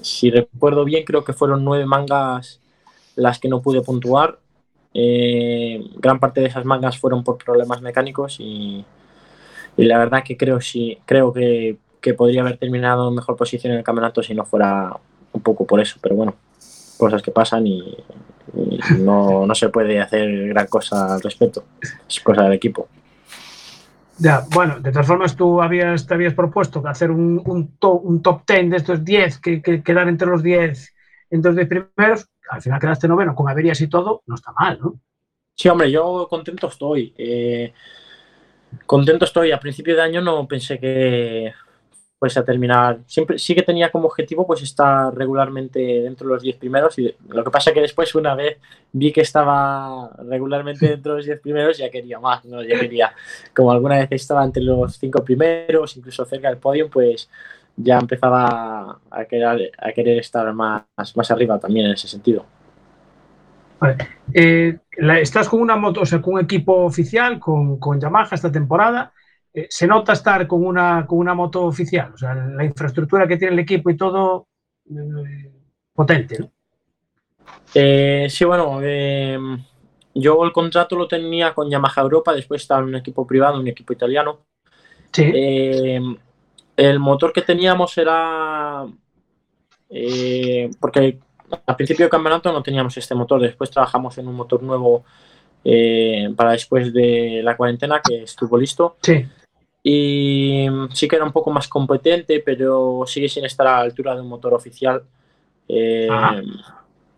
[0.00, 2.60] si recuerdo bien, creo que fueron nueve mangas
[3.16, 4.38] las que no pude puntuar.
[4.94, 8.84] Eh, gran parte de esas mangas fueron por problemas mecánicos y,
[9.76, 13.72] y la verdad que creo, sí, creo que, que, podría haber terminado en mejor posición
[13.72, 14.96] en el campeonato si no fuera
[15.32, 16.34] un poco por eso, pero bueno,
[16.96, 17.96] cosas que pasan y,
[18.54, 21.64] y no, no, se puede hacer gran cosa al respecto,
[22.08, 22.88] es cosa del equipo.
[24.18, 28.20] Ya, bueno, de todas formas tú habías, te habías propuesto hacer un, un, top, un
[28.20, 30.94] top 10 de estos 10, que, que quedar entre los 10,
[31.30, 34.78] entre los 10 primeros, al final quedaste noveno con averías y todo, no está mal,
[34.80, 35.00] ¿no?
[35.60, 37.14] Sí, hombre, yo contento estoy.
[37.18, 37.74] Eh,
[38.86, 39.52] contento estoy.
[39.52, 41.52] A principio de año no pensé que
[42.20, 42.98] fuese a terminar.
[43.06, 46.98] Siempre sí que tenía como objetivo pues estar regularmente dentro de los 10 primeros.
[46.98, 48.58] Y lo que pasa que después, una vez
[48.92, 52.62] vi que estaba regularmente dentro de los 10 primeros, ya quería más, ¿no?
[52.62, 53.12] Ya quería,
[53.56, 57.30] como alguna vez estaba entre los 5 primeros, incluso cerca del podio, pues
[57.74, 62.44] ya empezaba a querer, a querer estar más, más arriba también en ese sentido.
[63.78, 63.96] Vale.
[64.34, 64.78] Eh,
[65.22, 69.10] estás con una moto, o sea, con un equipo oficial, con, con Yamaha esta temporada.
[69.52, 72.12] Eh, ¿Se nota estar con una, con una moto oficial?
[72.14, 74.46] O sea, la infraestructura que tiene el equipo y todo
[74.88, 75.52] eh,
[75.92, 76.50] potente, ¿no?
[77.74, 78.80] Eh, sí, bueno,
[80.14, 83.66] yo el contrato lo tenía con Yamaha Europa, después estaba en un equipo privado, un
[83.66, 84.40] equipo italiano.
[85.12, 85.32] Sí.
[86.76, 88.86] el motor que teníamos era.
[90.80, 91.18] porque
[91.66, 95.04] al principio del campeonato no teníamos este motor, después trabajamos en un motor nuevo
[95.64, 98.96] eh, para después de la cuarentena que estuvo listo.
[99.02, 99.26] Sí.
[99.82, 104.14] Y sí que era un poco más competente, pero sigue sin estar a la altura
[104.14, 105.02] de un motor oficial.
[105.68, 106.08] Eh,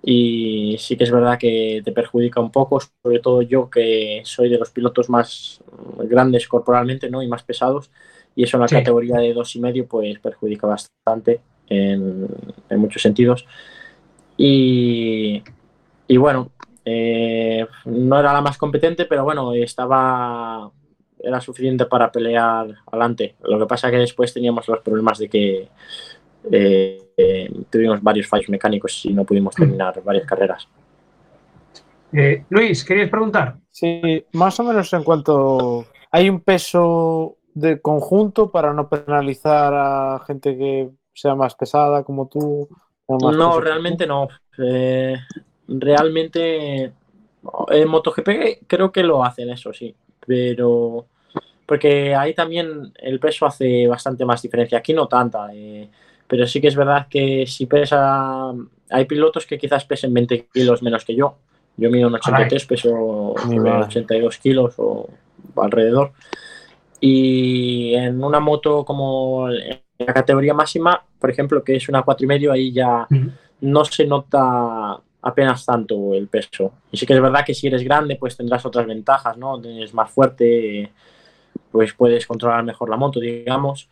[0.04, 4.48] y sí que es verdad que te perjudica un poco, sobre todo yo que soy
[4.48, 5.62] de los pilotos más
[5.98, 7.22] grandes corporalmente ¿no?
[7.22, 7.90] y más pesados.
[8.34, 8.76] Y eso en la sí.
[8.76, 12.28] categoría de dos y medio pues perjudica bastante en,
[12.68, 13.46] en muchos sentidos.
[14.36, 15.42] Y,
[16.08, 16.50] y bueno,
[16.84, 20.70] eh, no era la más competente, pero bueno, estaba
[21.22, 23.36] era suficiente para pelear adelante.
[23.42, 25.68] Lo que pasa que después teníamos los problemas de que
[26.50, 30.68] eh, eh, tuvimos varios fallos mecánicos y no pudimos terminar varias carreras.
[32.12, 33.56] Eh, Luis, ¿querías preguntar?
[33.70, 40.22] Sí, más o menos en cuanto hay un peso de conjunto para no penalizar a
[40.26, 42.68] gente que sea más pesada como tú.
[43.08, 44.28] No, realmente no.
[44.58, 45.16] Eh,
[45.68, 46.92] realmente
[47.68, 49.94] en MotoGP creo que lo hacen, eso sí,
[50.26, 51.06] pero
[51.72, 54.76] porque ahí también el peso hace bastante más diferencia.
[54.76, 55.88] Aquí no tanta, eh,
[56.26, 58.52] pero sí que es verdad que si pesa,
[58.90, 61.38] hay pilotos que quizás pesen 20 kilos menos que yo.
[61.78, 65.08] Yo mido un 83, peso 82 kilos o
[65.56, 66.12] alrededor.
[67.00, 72.70] Y en una moto como la categoría máxima, por ejemplo, que es una 4,5, ahí
[72.70, 73.06] ya
[73.62, 76.70] no se nota apenas tanto el peso.
[76.90, 79.58] Y sí que es verdad que si eres grande, pues tendrás otras ventajas, ¿no?
[79.64, 80.92] Eres más fuerte,
[81.70, 83.88] pues puedes controlar mejor la moto, digamos.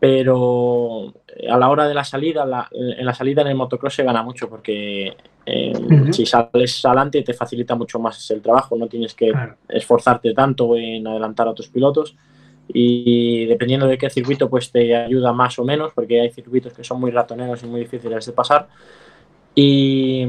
[0.00, 1.12] Pero
[1.50, 4.22] a la hora de la salida, la, en la salida en el motocross se gana
[4.22, 6.12] mucho porque eh, uh -huh.
[6.12, 9.56] si sales adelante te facilita mucho más el trabajo, no tienes que claro.
[9.68, 12.14] esforzarte tanto en adelantar a otros pilotos
[12.68, 16.84] y dependiendo de qué circuito pues te ayuda más o menos porque hay circuitos que
[16.84, 18.68] son muy ratoneros y muy difíciles de pasar
[19.54, 20.26] y,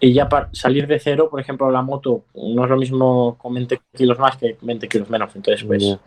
[0.00, 3.54] y, ya para salir de cero, por ejemplo, la moto no es lo mismo con
[3.54, 5.34] 20 kilos más que 20 kilos menos.
[5.34, 6.00] Entonces, pues yeah.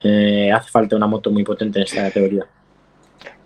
[0.00, 2.46] eh, hace falta una moto muy potente en esta categoría.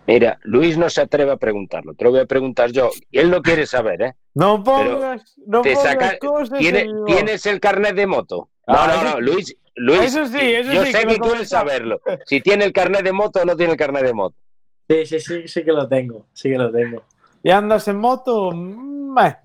[0.06, 2.90] Mira, Luis no se atreve a preguntarlo, te lo voy a preguntar yo.
[3.10, 4.14] Y él lo quiere saber, ¿eh?
[4.34, 8.50] No pongas, no te pongas saca, cosas ¿tiene, ¿Tienes el carnet de moto?
[8.66, 11.46] No, Ah, no, eso- no, Luis, Luis, Eso sí, eso yo sí, sé que comenta.
[11.46, 12.00] saberlo.
[12.26, 14.36] Si tiene el carnet de moto o no tiene el carnet de moto.
[14.88, 17.02] Sí, sí, sí, sí que lo tengo, sí que lo tengo.
[17.44, 18.50] ¿Y andas en moto?
[18.52, 19.36] Mm, meh.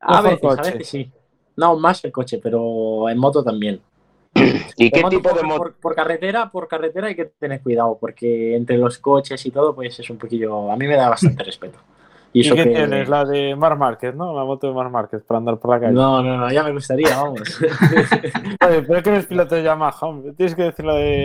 [0.00, 0.70] A Mejor veces, a coche.
[0.72, 1.12] veces sí.
[1.56, 3.80] No, más el coche, pero en moto también.
[4.76, 5.58] ¿Y qué tipo por, de moto?
[5.58, 9.74] Por, por carretera, por carretera hay que tener cuidado, porque entre los coches y todo,
[9.74, 10.70] pues es un poquillo.
[10.70, 11.78] A mí me da bastante respeto.
[12.32, 12.70] Y ¿Y eso qué que.
[12.70, 13.08] tienes?
[13.08, 14.34] La de Mar Márquez, ¿no?
[14.36, 15.94] La moto de Mar Márquez para andar por la calle.
[15.94, 17.42] No, no, no, ya me gustaría, vamos.
[18.66, 20.32] Oye, pero que eres piloto de Yamaha, hombre.
[20.34, 21.24] Tienes que decir la de.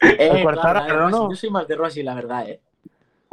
[0.00, 1.30] Eh, claro, ¿no?
[1.30, 2.60] Yo soy más de Rossi, la verdad, eh.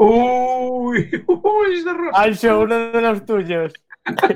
[0.03, 3.71] Uy, uy, Ancho, uno de los tuyos.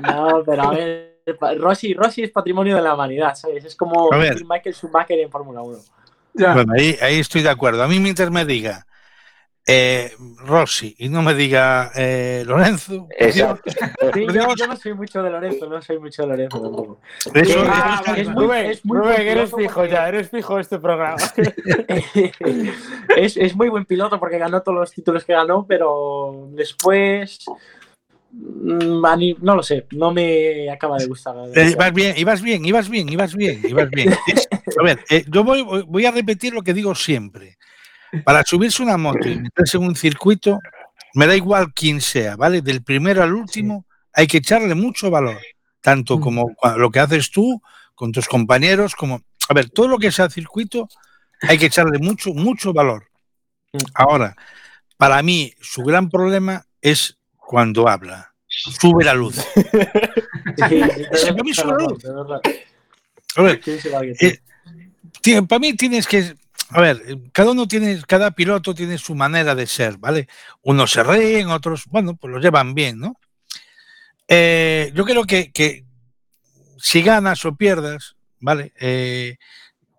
[0.00, 1.18] No, pero a ver,
[1.58, 3.64] Rossi, Rossi es patrimonio de la humanidad, ¿sabes?
[3.64, 4.08] Es como
[4.48, 5.78] Michael Schumacher en Fórmula 1.
[6.34, 6.54] Ya.
[6.54, 7.82] Bueno, ahí, ahí estoy de acuerdo.
[7.82, 8.85] A mí mientras me diga
[9.68, 10.12] eh,
[10.44, 13.08] Rossi y no me diga eh, Lorenzo.
[13.18, 13.70] Exacto.
[14.14, 17.00] Sí, yo, yo no soy mucho de Lorenzo, no soy mucho de Lorenzo tampoco.
[17.34, 20.08] Eso- Ah, es, es muy, Rubén, es muy Rubén, buen eres piloto fijo porque- ya,
[20.08, 21.16] eres fijo este programa.
[23.16, 27.44] es, es muy buen piloto porque ganó todos los títulos que ganó, pero después
[28.32, 29.00] mm,
[29.42, 31.34] no lo sé, no me acaba de gustar.
[31.54, 34.14] Eh, ibas bien, ibas bien, ibas bien, ibas bien, ibas bien.
[34.78, 37.56] A ver, eh, yo voy, voy a repetir lo que digo siempre.
[38.24, 40.58] Para subirse una moto y meterse en un circuito,
[41.14, 42.62] me da igual quién sea, ¿vale?
[42.62, 45.38] Del primero al último, hay que echarle mucho valor,
[45.80, 46.20] tanto Mm.
[46.20, 47.60] como lo que haces tú
[47.94, 50.88] con tus compañeros, como, a ver, todo lo que sea circuito,
[51.42, 53.08] hay que echarle mucho, mucho valor.
[53.72, 53.78] Mm.
[53.94, 54.36] Ahora,
[54.96, 58.32] para mí, su gran problema es cuando habla.
[58.48, 59.36] Sube la luz.
[60.56, 60.68] Para
[61.42, 62.04] mí luz.
[63.36, 63.60] A ver.
[64.20, 66.34] Eh, para mí tienes que,
[66.70, 70.28] a ver, eh, cada uno tiene, cada piloto tiene su manera de ser, ¿vale?
[70.62, 73.14] Unos se ríen, otros, bueno, pues lo llevan bien, ¿no?
[74.28, 75.84] Eh, yo creo que, que
[76.78, 78.72] si ganas o pierdas, ¿vale?
[78.80, 79.36] Eh,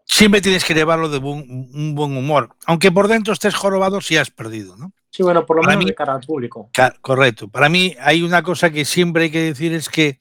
[0.05, 4.17] siempre tienes que llevarlo de buen- un buen humor, aunque por dentro estés jorobado si
[4.17, 4.91] has perdido, ¿no?
[5.09, 6.69] Sí, bueno, por lo para menos mí- de cara al público.
[7.01, 7.47] Correcto.
[7.47, 10.19] Para mí hay una cosa que siempre hay que decir es que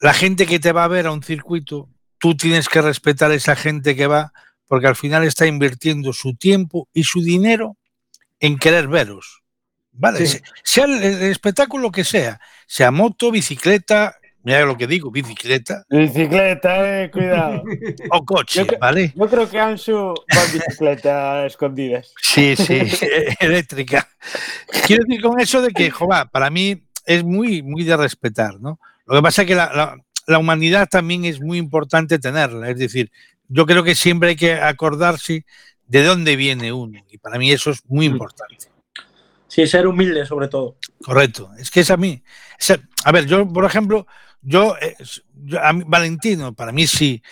[0.00, 3.34] la gente que te va a ver a un circuito, tú tienes que respetar a
[3.34, 4.32] esa gente que va,
[4.68, 7.76] porque al final está invirtiendo su tiempo y su dinero
[8.38, 9.42] en querer veros.
[9.90, 10.38] Vale, Sí.
[10.62, 17.02] Sea el, el espectáculo que sea, sea moto, bicicleta, mira lo que digo, bicicleta Bicicleta,
[17.02, 17.64] eh, cuidado.
[18.12, 19.12] o coche, Yo ¿vale?
[19.16, 22.12] Yo creo que Ansu va en bicicleta escondidas.
[22.22, 22.80] Sí, sí,
[23.40, 24.08] eléctrica.
[24.86, 28.78] Quiero decir con eso de que, jova, para mí es muy, muy de respetar, ¿no?
[29.06, 32.76] Lo que pasa es que la, la- la humanidad también es muy importante tenerla, es
[32.78, 33.10] decir,
[33.48, 35.44] yo creo que siempre hay que acordarse
[35.86, 38.12] de dónde viene uno, y para mí eso es muy Mm.
[38.12, 38.66] importante.
[39.48, 40.76] Sí, ser humilde sobre todo.
[41.02, 42.22] Correcto, es que es a mí.
[43.04, 44.06] a ver, yo, por ejemplo,
[44.42, 44.94] yo, eh,
[45.44, 47.22] yo- a mí- Valentino, para mí sí,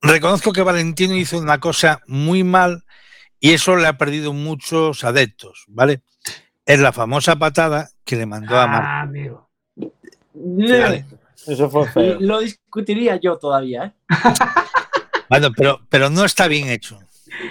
[0.00, 2.84] reconozco que Valentino hizo una cosa muy mal
[3.40, 6.02] y eso le ha perdido muchos adeptos, ¿vale?
[6.64, 8.82] Es la famosa patada que le mandó a Mar.
[8.84, 9.50] Ah, amigo.
[10.34, 11.04] Vale.
[11.46, 12.16] Eso fue feo.
[12.20, 13.92] Lo discutiría yo todavía, ¿eh?
[15.28, 16.98] Bueno, pero, pero no está bien hecho.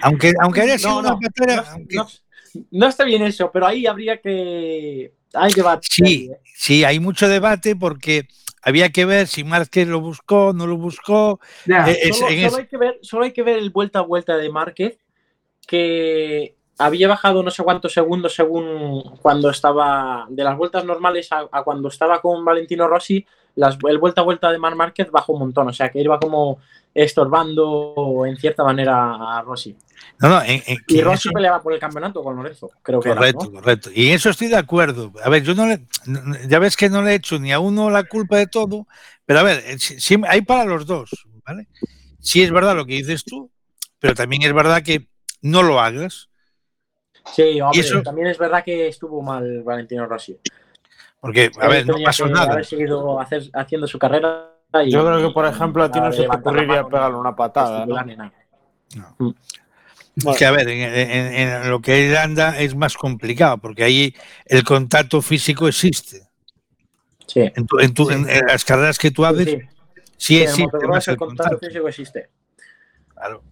[0.01, 1.19] Aunque, aunque haya sido No, una no,
[1.55, 2.07] no, aunque- no-
[2.71, 5.13] no está bien eso, pero ahí habría que.
[5.33, 5.87] Hay debate.
[5.89, 8.27] Sí, sí, hay mucho debate porque
[8.61, 11.39] había que ver si Márquez lo buscó, no lo buscó.
[11.67, 14.49] Eh, es- solo, hay que ver, solo hay que ver el vuelta a vuelta de
[14.51, 14.99] Márquez,
[15.67, 21.47] que había bajado no sé cuántos segundos según cuando estaba de las vueltas normales a,
[21.51, 25.33] a cuando estaba con Valentino Rossi, las, el vuelta a vuelta de Mar Márquez bajó
[25.33, 26.59] un montón, o sea que iba como
[26.93, 29.75] estorbando en cierta manera a Rossi.
[30.19, 33.09] No, no, en- en- Y Rossi eso- peleaba por el campeonato con Lorenzo, creo que
[33.09, 33.51] era, Correcto, ¿no?
[33.61, 33.89] correcto.
[33.93, 35.11] Y eso estoy de acuerdo.
[35.23, 35.85] A ver, yo no le.
[36.47, 38.87] Ya ves que no le he hecho ni a uno la culpa de todo,
[39.25, 41.09] pero a ver, eh, si- si- hay para los dos,
[41.45, 41.67] ¿vale?
[42.19, 43.49] Sí es verdad lo que dices tú,
[43.99, 45.07] pero también es verdad que
[45.41, 46.29] no lo hagas,
[47.33, 50.37] Sí, hombre, eso- también es verdad que estuvo mal Valentino Rossi.
[51.19, 52.51] porque, a ver, no pasó nada.
[52.51, 54.49] Haber seguido hacer- haciendo su carrera.
[54.81, 57.85] Y- Yo creo que, por ejemplo, a ti no se te ocurriría pegarle una patada,
[57.85, 58.31] nada.
[60.15, 61.33] Es que, a ver, en, en-
[61.63, 66.21] en lo que él anda es más complicado, porque ahí el contacto físico existe.
[67.25, 67.51] Sí.
[67.55, 69.59] En, tu- en tu- en- en las carreras que tú haces, Sí,
[70.17, 71.67] sí, el existe motocross más el el contacto contacto.
[71.67, 72.29] físico existe.
[73.13, 73.43] Claro.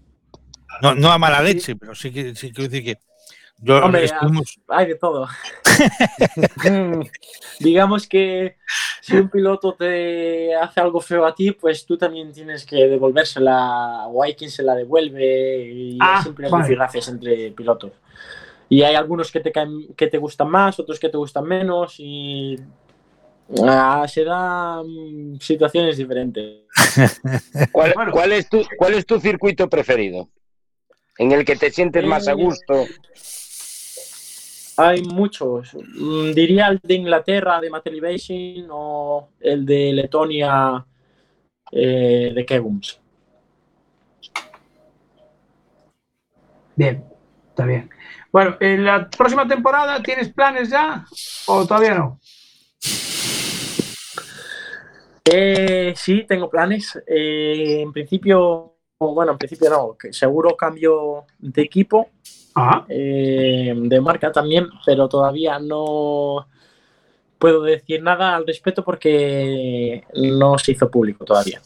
[0.82, 3.00] No, no a mala leche, pero sí que sí quiero decir que
[3.64, 5.28] yo Hombre, estuvimos- Hay de todo.
[6.64, 7.02] Mm,
[7.60, 8.58] Digamos que
[9.02, 14.08] si un piloto te hace algo feo a ti, pues tú también tienes que devolvérsela
[14.08, 16.78] o hay quien se la devuelve y Ah, siempre hay vale.
[17.08, 17.92] entre pilotos.
[18.70, 21.96] Y hay algunos que te caen, que te gustan más, otros que te gustan menos
[21.98, 22.58] y
[23.64, 26.62] ah, se dan situaciones diferentes.
[27.72, 28.12] ¿Cuál, Bueno.
[28.12, 30.30] cuál es tu, ¿Cuál es tu circuito preferido?
[31.18, 32.86] En el que te sientes más a Eh, gusto.
[34.78, 35.74] Hay muchos.
[35.74, 40.86] Mm, Diría el de Inglaterra de Matt Elevation o el de Letonia
[41.72, 43.00] eh, de Kegums.
[46.76, 47.04] Bien,
[47.50, 47.90] está bien.
[48.32, 51.06] Bueno, ¿en la próxima temporada tienes planes ya
[51.48, 52.20] o todavía no?
[55.26, 56.98] Eh, sí, tengo planes.
[57.06, 62.10] Eh, en principio, bueno, en principio no, que seguro cambio de equipo,
[62.90, 66.48] eh, de marca también, pero todavía no
[67.40, 71.62] puedo decir nada al respecto porque no se hizo público todavía.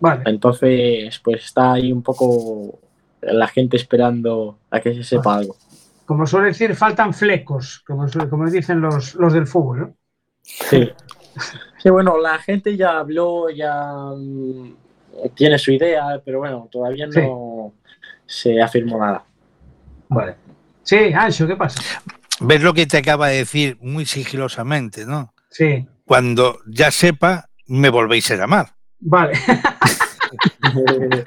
[0.00, 0.22] vale.
[0.26, 2.78] Entonces, pues está ahí un poco
[3.20, 5.56] la gente esperando a que se sepa algo.
[6.04, 9.96] como suele decir, faltan flecos, como, suele- como dicen los, los del fútbol, ¿no?
[10.44, 10.90] Sí.
[11.82, 14.74] Sí, bueno, la gente ya habló, ya mm,
[15.34, 17.72] tiene su idea, pero bueno, todavía no
[18.26, 19.24] se afirmó nada.
[20.14, 20.36] Vale.
[20.82, 21.80] Sí, Ancho, ¿qué pasa?
[22.40, 25.32] ¿Ves lo que te acaba de decir muy sigilosamente, no?
[25.50, 28.74] Sí, Cuando ya sepa, me volvéis a llamar.
[29.00, 29.38] vale.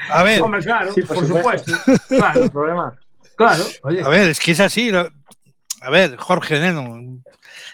[0.09, 1.71] A ver, Hombre, claro, Sí, por por, supuesto.
[1.75, 2.15] supuesto.
[2.15, 2.95] Claro, ¿El problema?
[3.35, 3.63] claro.
[3.83, 4.91] Oye, a ver, es que es así.
[5.81, 6.99] A ver, Jorge Neno,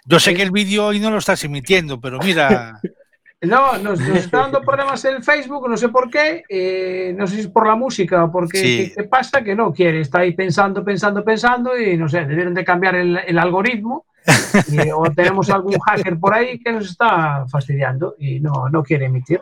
[0.05, 2.79] yo sé que el vídeo hoy no lo estás emitiendo, pero mira,
[3.41, 6.43] no, nos, nos está dando problemas el Facebook, no sé por qué.
[6.47, 8.93] eh, no sé si es por la música o porque Sí.
[8.95, 10.01] qué, pasa, que no quiere.
[10.01, 14.05] Está ahí pensando, pensando, pensando y no sé, debieron de cambiar el, el algoritmo.
[14.71, 19.05] y- o tenemos algún hacker por ahí que nos está fastidiando y no, no quiere
[19.05, 19.41] emitir.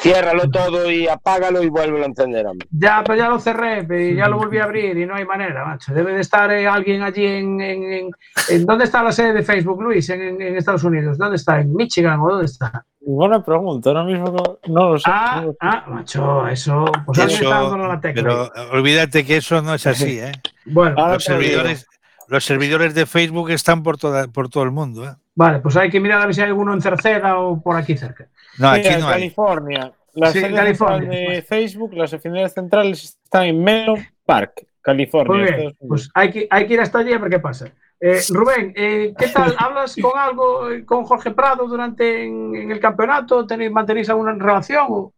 [0.00, 2.66] Ciérralo todo y apágalo y vuelve a encender, hombre.
[2.70, 5.64] Ya, pero ya lo cerré, y ya lo volví a abrir y no hay manera,
[5.64, 5.92] macho.
[5.94, 8.10] Debe de estar eh, alguien allí en, en- en-
[8.50, 10.08] en- ¿Dónde está la sede de Facebook, Luis?
[10.10, 11.18] En, en- en Estados Unidos.
[11.18, 11.60] ¿Dónde está?
[11.60, 12.84] ¿En Michigan o dónde está?
[13.00, 15.04] Buena pregunta, ahora mismo no, no lo sé.
[15.12, 15.58] Ah, no lo sé.
[15.60, 16.84] ah, macho, eso.
[17.06, 18.22] Pues alguien está eso, la tecla.
[18.22, 20.32] pero olvídate que eso no es así, ¿eh?
[20.64, 21.20] Bueno, Los lo digo.
[21.20, 21.86] servidores,
[22.28, 25.14] los servidores de Facebook están por, toda, por todo el mundo, ¿eh?
[25.34, 27.96] vale, pues hay que mirar a ver si hay alguno en Cerceda o por aquí
[27.96, 28.28] cerca.
[28.58, 29.12] No, aquí en no hay.
[29.14, 29.92] California.
[30.14, 31.08] La Sí, sede California.
[31.10, 33.94] central de Facebook, las oficinas centrales están en Menlo
[34.24, 35.34] Park, California.
[35.34, 37.66] Muy bien, pues hay que, hay que ir hasta allí a ver qué pasa.
[38.00, 39.54] Eh, Rubén, eh, ¿qué tal?
[39.58, 43.44] ¿Hablas con algo con Jorge Prado durante en, en el campeonato?
[43.46, 45.10] ¿Tenéis, ¿Mantenéis alguna relación?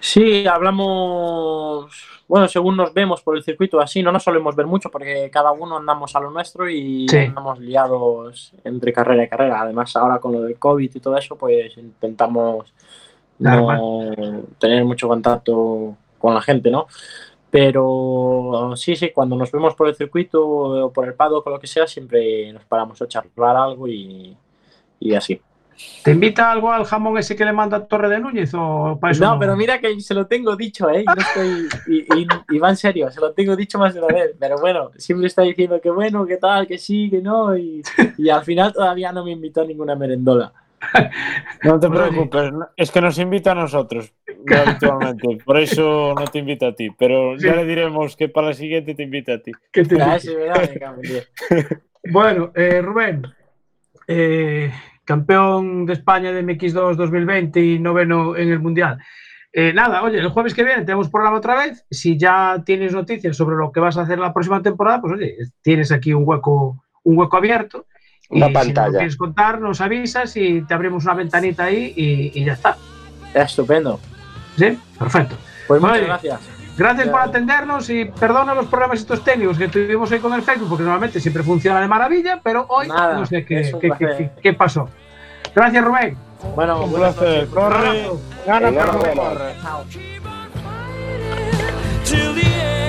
[0.00, 4.88] Sí, hablamos, bueno, según nos vemos por el circuito así, no nos solemos ver mucho
[4.88, 7.16] porque cada uno andamos a lo nuestro y Sí.
[7.16, 9.62] andamos liados entre carrera y carrera.
[9.62, 12.72] Además, ahora con lo del COVID y todo eso, pues intentamos
[13.40, 14.12] no
[14.60, 16.86] tener mucho contacto con la gente, ¿no?
[17.50, 21.58] Pero sí, sí, cuando nos vemos por el circuito o por el paddock o lo
[21.58, 24.36] que sea, siempre nos paramos a charlar algo y,
[25.00, 25.40] y así.
[26.02, 29.22] ¿Te invita algo al jamón ese que le manda Torre de Núñez o para eso
[29.22, 31.02] No, pero mira que se lo tengo dicho, ¿eh?
[31.02, 34.00] Y, no estoy, y, y- y va en serio, se lo tengo dicho más de
[34.00, 34.34] una vez.
[34.40, 37.54] Pero bueno, siempre está diciendo que bueno, que tal, que sí, que no.
[37.56, 37.82] Y,
[38.16, 40.52] y al final todavía no me invitó a ninguna merendola.
[41.62, 46.38] No te preocupes, no- es que nos invita a nosotros habitualmente, por eso no te
[46.38, 47.58] invita a ti, pero ya Sí.
[47.58, 49.52] le diremos que para la siguiente te invita a ti.
[49.70, 49.98] Que te.
[52.10, 53.26] Bueno, eh, Rubén,
[54.08, 54.72] eh,
[55.04, 58.98] campeón de España de MX2 2020 y noveno en el Mundial.
[59.52, 61.84] Eh, nada, oye, el jueves que viene tenemos programa otra vez.
[61.90, 65.36] Si ya tienes noticias sobre lo que vas a hacer la próxima temporada, pues oye,
[65.62, 67.86] tienes aquí un hueco, un hueco abierto.
[68.30, 68.98] Una y Si nos pantalla.
[68.98, 72.76] quieres contar, nos avisas y te abrimos una ventanita ahí y, y ya está.
[73.34, 73.98] Estupendo.
[74.56, 74.78] ¿Sí?
[74.98, 75.36] Perfecto.
[75.66, 76.59] Pues muchas Oye, gracias.
[76.76, 80.68] Gracias por atendernos y perdona los problemas estos técnicos que tuvimos hoy con el Facebook,
[80.70, 84.52] porque normalmente siempre funciona de maravilla, pero hoy Nada, no sé qué, qué- qué- qué
[84.54, 84.88] pasó.
[85.54, 86.16] Gracias, Rubén.
[86.54, 87.48] Bueno, Un placer, noches.
[87.50, 88.10] corre,
[88.46, 89.14] gana, corre.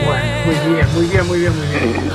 [0.06, 2.12] Bueno, muy bien, muy bien, muy bien, muy bien.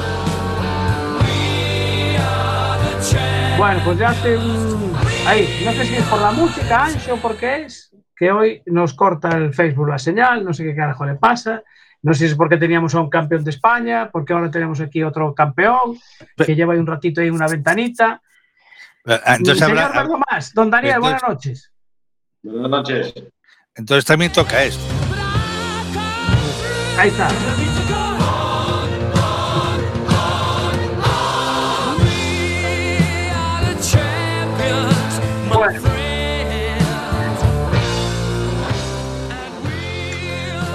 [3.59, 4.93] Bueno, pues ya hace un...
[5.27, 8.63] Ahí, no sé si es por la música, Ancho, o por qué es, que hoy
[8.67, 11.63] nos corta el Facebook la señal, no sé qué carajo le pasa.
[12.03, 15.03] No sé si es porque teníamos a un campeón de España, porque ahora tenemos aquí
[15.03, 15.99] otro campeón,
[16.37, 18.21] que lleva ahí un ratito ahí una ventanita.
[19.07, 20.53] Ah, Entonces, Señor habrá- algo más.
[20.55, 21.73] Don Daniel, Entonces- buenas noches.
[22.43, 23.15] Buenas noches.
[23.75, 24.83] entonces también toca esto.
[26.99, 27.29] Ahí está.
[35.53, 35.96] Bueno.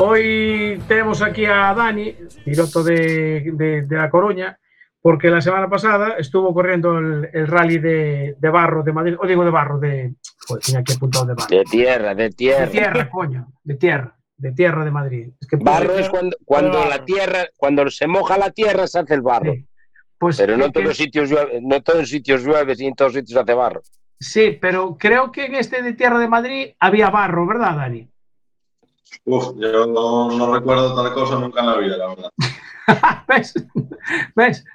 [0.03, 4.57] Hoy tenemos aquí a Dani, piloto de, de- de La Coruña,
[4.99, 9.27] porque la semana pasada estuvo corriendo el, el rally de, de barro de Madrid, o
[9.27, 10.15] digo de barro, de.
[10.47, 11.47] Joder, tenía aquí apuntado de barro.
[11.55, 12.67] De tierra, de De tierra.
[12.71, 15.29] tierra, coño, de tierra, de tierra de Madrid.
[15.39, 16.89] Es que Barro es cuando, cuando barro.
[16.89, 19.53] la tierra, cuando se moja la tierra se hace el barro.
[19.53, 19.67] Sí.
[20.17, 22.85] Pues Pero no que- todos que- los sitios llueve, no todos los sitios llueve, y
[22.87, 23.81] en todos los sitios hace barro.
[24.19, 28.07] Sí, pero creo que en este de Tierra de Madrid había barro, ¿verdad, Dani?
[29.25, 32.29] Uf, yo no, no recuerdo tal cosa nunca en la vida, la verdad.
[33.27, 33.53] ¿Ves?
[34.35, 34.65] ¿Ves?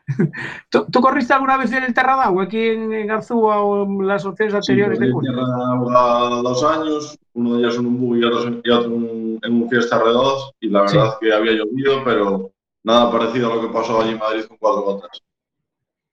[0.71, 4.07] ¿Tú, tú corriste alguna vez en el Terra d'Agua aquí en, en Arzúa o en
[4.07, 8.17] las opciones anteriores de Sí, tierra ahora dos años, uno de ellos en un bug
[8.17, 11.09] y otro, en- y otro en, en un Fiesta R2, y la verdad Sí.
[11.09, 12.51] es que había llovido, pero
[12.85, 15.23] nada parecido a lo que pasó allí en Madrid con cuatro gotas.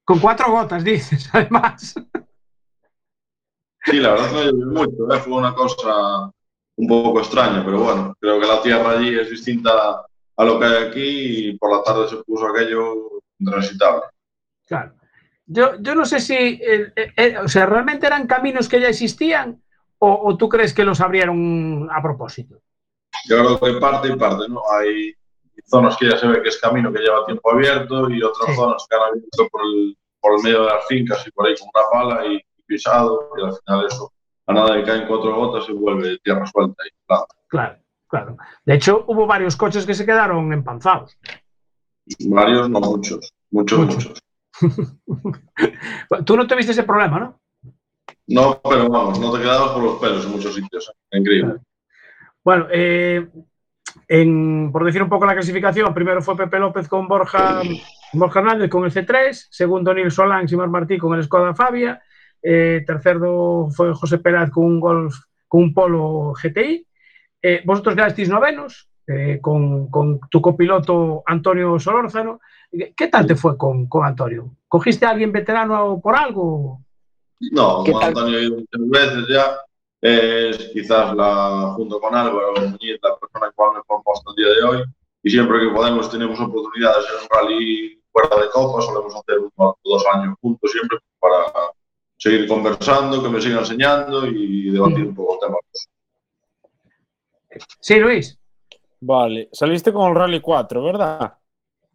[0.05, 1.93] Con cuatro gotas, dices, además.
[3.85, 5.19] Sí, la verdad que no llovió mucho, ¿eh?
[5.19, 6.31] fue una cosa
[6.75, 9.71] un poco extraña, pero bueno, creo que la tierra allí es distinta
[10.35, 14.01] a lo que hay aquí y por la tarde se puso aquello intransitable.
[14.67, 14.93] Claro.
[15.45, 18.87] Yo, yo no sé si, eh, eh, eh, o sea, realmente eran caminos que ya
[18.87, 19.61] existían
[19.99, 22.59] o, o tú crees que los abrieron a propósito.
[23.27, 24.61] Yo creo que parte y parte, ¿no?
[24.71, 25.13] Hay
[25.65, 28.55] zonas que ya se ve que es camino que lleva tiempo abierto y otras Sí.
[28.55, 31.53] zonas que han abierto por el, por el medio de las fincas y por ahí
[31.57, 34.11] con una pala y pisado y al final eso,
[34.47, 36.91] a nada que caen cuatro gotas y vuelve tierra suelta y.
[37.47, 37.77] Claro,
[38.07, 38.37] claro.
[38.65, 41.17] De hecho, hubo varios coches que se quedaron empanzados.
[42.27, 43.95] Varios, no muchos, muchos, Muchos.
[44.05, 44.23] muchos.
[46.25, 47.39] Tú no tuviste ese problema, ¿no?
[48.27, 50.91] No, pero vamos, no te quedabas por los pelos en muchos sitios.
[51.11, 51.55] Increíble.
[52.43, 53.27] Bueno, eh,
[54.07, 57.61] en- por decir un poco la clasificación, primero fue Pepe López con Borja,
[58.13, 62.01] Borja Hernández con el C3, segundo Nils Solán y Mar Martí con el Skoda Fabia,
[62.43, 65.15] eh, tercero fue José Pérez con un Golf,
[65.47, 66.85] con un Polo GTI.
[67.41, 72.41] Eh, vosotros quedasteis novenos eh, con, con tu copiloto Antonio Solórzano.
[72.69, 74.57] ¿Qué tal te fue con, con Antonio?
[74.67, 76.81] ¿Cogiste a alguien veterano por algo?
[77.51, 78.09] No, ¿Qué como tal?
[78.09, 79.57] Antonio ha ido muchas veces ya,
[80.01, 84.35] es quizás la, junto con Álvaro Muñiz, la persona que más me formo hasta el
[84.35, 84.83] día de hoy.
[85.23, 89.51] Y siempre que podemos, tenemos oportunidades en un rally fuera de Copa, solemos hacer uno
[89.55, 91.45] o dos años juntos siempre para
[92.23, 95.59] seguir conversando, que me siga enseñando y debatir un poco temas.
[97.81, 98.39] Sí, Luis.
[99.01, 101.33] Vale, saliste con el Rally 4, ¿verdad?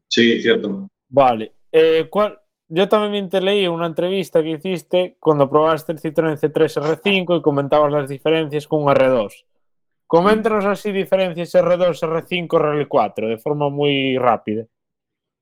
[0.07, 0.89] Sí, cierto.
[1.09, 1.53] Vale.
[1.73, 2.39] Eh, ¿cuál-
[2.71, 7.41] Yo también te leí una entrevista que hiciste cuando probaste el Citroën C3 R5 y
[7.41, 9.47] comentabas las diferencias con un R2.
[10.07, 14.67] Coméntanos así diferencias R2, R5, Rally 4 de forma muy rápida.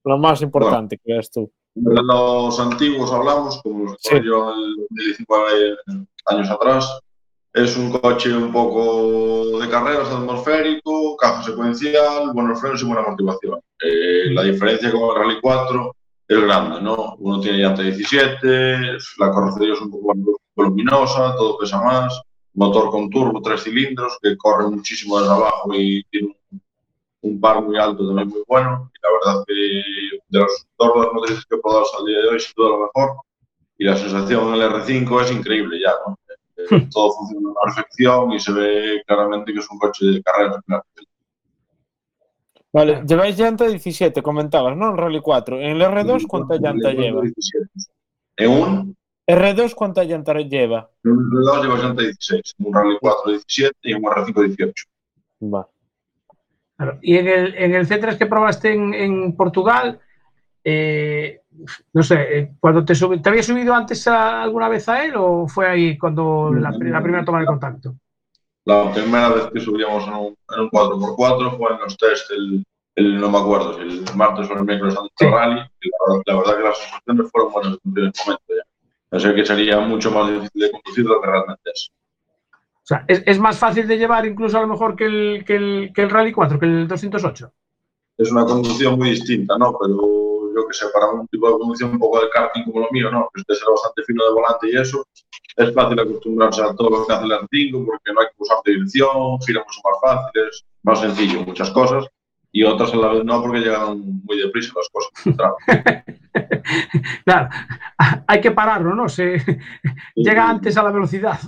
[0.04, 1.50] Lo más importante que veas tú.
[1.76, 4.24] Los antiguos hablamos, como los que Sí.
[4.24, 5.76] yo el 2019
[6.26, 7.00] años atrás.
[7.52, 13.60] Es un coche un poco de carreras, atmosférico, caja secuencial, buenos frenos y buena motivación.
[13.82, 15.96] Eh, la diferencia con el Rally 4
[16.28, 17.14] es grande, ¿no?
[17.18, 22.20] Uno tiene llanta 17, la carrocería es un poco más voluminosa, todo pesa más,
[22.54, 26.60] motor con turbo, tres cilindros, que corre muchísimo desde abajo y tiene un,
[27.26, 28.90] un par muy alto también muy bueno.
[28.94, 29.54] Y la verdad que
[30.28, 33.16] de los las motrices que he probado el día de hoy, sin duda lo mejor.
[33.78, 36.18] Y la sensación en el R5 es increíble ya, ¿no?
[36.56, 40.22] Eh, todo funciona a la perfección y se ve claramente que es un coche de
[40.22, 40.62] carreras.
[40.66, 40.84] claro.
[42.72, 44.90] Vale, lleváis llanta 17, comentabas, ¿no?
[44.90, 45.60] El Rally 4.
[45.60, 47.22] ¿En el R2 cuánta llanta lleva?
[48.36, 48.96] En un,
[49.26, 50.90] ¿R2 cuánta llanta lleva?
[51.04, 54.44] en un R2 lleva llanta 16, en un Rally 4 17 y en un R5
[54.44, 54.84] 18.
[55.44, 55.66] Va.
[56.76, 56.98] Claro.
[57.02, 59.98] Y en el, en el C3 que probaste en, en Portugal,
[60.62, 61.40] eh,
[61.92, 65.14] no sé, eh, cuando te, subi- ¿te había subido antes a- alguna vez a él
[65.16, 67.94] o fue ahí cuando la, pri- la primera toma de contacto?
[68.66, 72.64] La primera vez que subíamos en un, en un 4x4 fue en los test el,
[72.96, 75.34] el- no me acuerdo, si el martes o el miércoles antes del Sí.
[75.34, 75.54] rally.
[75.60, 75.64] La,
[76.08, 78.62] verdad- la verdad que las sensaciones fueron buenas en el momento ya.
[79.08, 81.90] Pensé que sería mucho más difícil de conducir lo que realmente es.
[82.86, 85.56] O sea, es, es más fácil de llevar incluso a lo mejor que el, que
[85.56, 87.52] el, que el Rally 4, que el 208.
[88.16, 89.76] Es una conducción muy distinta, ¿no?
[89.76, 92.88] Pero yo que sé, para un tipo de conducción un poco de karting como lo
[92.92, 93.28] mío, ¿no?
[93.34, 95.04] Que usted será bastante fino de volante y eso,
[95.56, 98.58] es fácil acostumbrarse a todo lo que hace el R5 porque no hay que usar
[98.64, 102.06] de dirección, gira mucho más fácil, es más sencillo, muchas cosas.
[102.52, 105.10] Y otras a la vez no, porque llegan muy deprisa las cosas.
[107.24, 107.48] Claro.
[107.48, 107.48] Claro,
[108.26, 109.08] hay que pararlo, ¿no?
[109.08, 109.42] Se,
[110.14, 111.40] llega antes a la velocidad.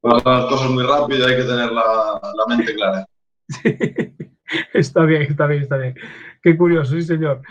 [0.00, 3.06] Pasan las cosas muy rápido y hay que tener la, la mente clara.
[4.72, 5.94] está bien, está bien, está bien.
[6.42, 7.42] Qué curioso, sí, señor.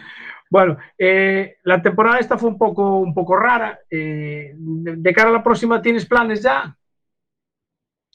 [0.49, 3.79] Bueno, eh, la temporada esta fue un poco, un poco rara.
[3.89, 6.77] Eh, de, de cara a la próxima, ¿tienes planes ya?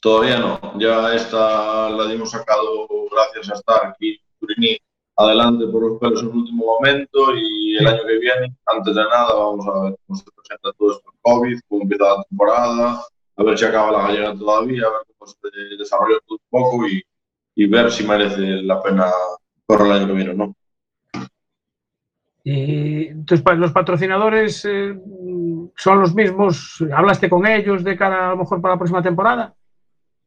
[0.01, 0.59] Todavía no.
[0.79, 4.77] Ya esta la dimos sacado gracias a estar aquí Turini
[5.15, 9.03] adelante por los pelos en el último momento y el año que viene, antes de
[9.03, 13.03] nada, vamos a ver cómo se presenta todo esto el COVID, cómo empieza la temporada,
[13.35, 17.03] a ver si acaba la gallega todavía, a ver cómo se desarrolla un poco y,
[17.55, 19.05] y ver si merece la pena
[19.65, 20.55] correr el año que viene o no.
[22.43, 24.99] Y entonces, los patrocinadores eh,
[25.77, 26.83] son los mismos.
[26.93, 29.53] ¿Hablaste con ellos de cara a lo mejor para la próxima temporada?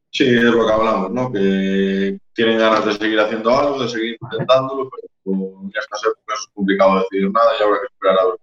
[0.09, 1.31] Sí, es lo que hablamos, ¿no?
[1.31, 6.47] Que tienen ganas de seguir haciendo algo, de seguir intentándolo, pero con estas épocas es
[6.53, 8.35] complicado decidir nada y habrá que esperar a ver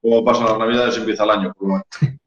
[0.00, 1.52] cómo pasan las navidades y empieza el año.
[1.54, 1.86] Por lo menos.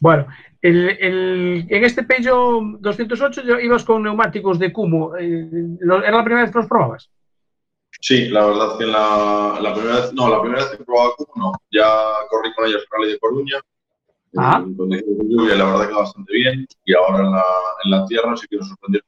[0.00, 0.26] Bueno,
[0.62, 5.16] el, el- en este Peugeot 208 yo- ibas con neumáticos de Kumo.
[5.16, 5.48] Eh,
[5.82, 7.10] ¿Era la primera vez que los probabas?
[8.00, 10.84] Sí, la verdad es que la, la primera vez, no, la primera vez que he
[10.84, 11.52] probado Cubo, no.
[11.70, 11.88] Ya
[12.28, 13.60] corrí con ellos en Rally de Coruña,
[14.38, 14.62] Ah.
[14.62, 16.66] en condiciones de lluvia, y la verdad que bastante bien.
[16.84, 17.44] Y ahora en la,
[17.84, 19.00] en la tierra sí que nos sorprendió.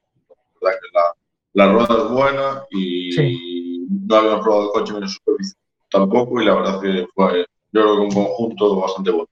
[0.62, 3.86] La verdad que la, la rueda es buena y Sí.
[4.08, 5.58] no habíamos probado el coche en el superficie.
[5.90, 7.40] tampoco y la verdad que fue,
[7.72, 9.28] yo creo que un conjunto bastante bueno.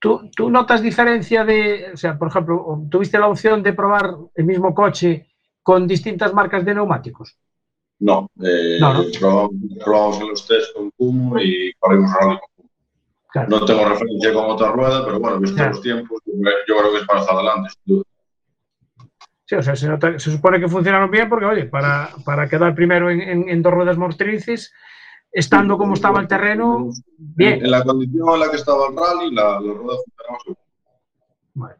[0.00, 4.44] ¿Tú, ¿Tú notas diferencia de, o sea, por ejemplo, tuviste la opción de probar el
[4.44, 5.26] mismo coche
[5.62, 7.36] con distintas marcas de neumáticos?
[8.00, 9.04] No, eh, No, no.
[9.18, 9.50] Probamos,
[9.84, 12.70] probamos en los test con Kumo y corrimos rally con Kumo.
[13.30, 13.48] Claro.
[13.50, 15.70] No tengo referencia con otra rueda, pero bueno, visto Claro.
[15.72, 18.04] los tiempos, yo creo que es para estar adelante, sin duda.
[19.46, 22.74] Sí, o sea, se, nota- se supone que funcionaron bien porque, oye, para, para quedar
[22.74, 24.72] primero en, en- en dos ruedas motrices,
[25.32, 27.64] estando como estaba el terreno, En, bien.
[27.64, 30.58] en la condición en la que estaba el rally, la, la rueda funcionaba.
[31.54, 31.74] Vale.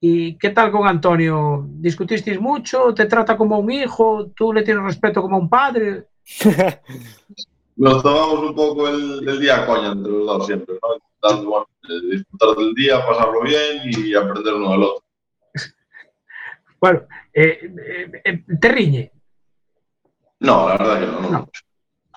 [0.00, 1.64] ¿Y qué tal con Antonio?
[1.68, 2.92] ¿Discutisteis mucho?
[2.92, 4.26] ¿Te trata como un hijo?
[4.34, 6.08] ¿Tú le tienes respeto como un padre?
[7.76, 10.88] Nos tomamos un poco el, el día coña entre los dos siempre, ¿no?
[11.44, 11.66] Bueno,
[12.10, 15.04] disfrutar del día, pasarlo bien y aprender uno del otro.
[16.80, 17.02] Bueno,
[17.32, 19.12] eh, eh, eh, ¿te riñe?
[20.40, 21.20] No, la verdad que no.
[21.20, 21.30] no.
[21.30, 21.48] No.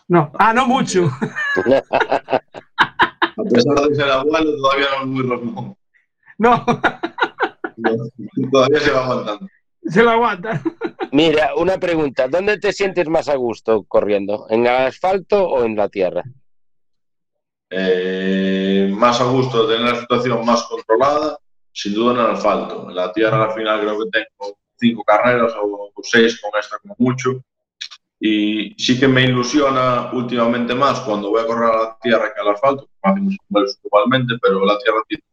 [0.08, 0.32] No.
[0.38, 1.10] Ah, no mucho.
[3.38, 5.76] A pesar de ser abuelo, todavía no es muy rosmón.
[6.38, 6.66] No,
[8.52, 9.48] Todavía se va aguantando.
[9.84, 10.62] se lo aguanta.
[11.12, 12.28] Mira, una pregunta.
[12.28, 14.48] ¿Dónde te sientes más a gusto corriendo?
[14.50, 16.24] ¿En el asfalto o en la tierra?
[17.70, 21.38] Eh, más a gusto de tener la situación más controlada,
[21.74, 22.90] sin duda en el asfalto.
[22.90, 26.96] En la tierra al final creo que tengo cinco carreras o seis con esta como
[27.00, 27.44] mucho.
[28.20, 32.42] Y sí que me ilusiona últimamente más cuando voy a correr a la tierra que
[32.42, 35.24] al asfalto, hacemos igual- igualmente, pero la tierra tiene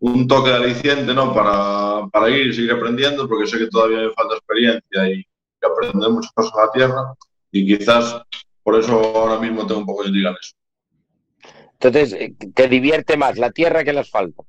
[0.00, 1.32] un toque de aliciente ¿no?
[1.32, 5.66] para, para ir y seguir aprendiendo, porque sé que todavía me falta experiencia y que
[5.66, 7.14] aprender muchas cosas en la tierra.
[7.52, 8.20] Y quizás
[8.62, 10.54] por eso ahora mismo tengo un poco de intriga en eso.
[11.72, 14.46] Entonces, eh, ¿te divierte más la tierra que el asfalto?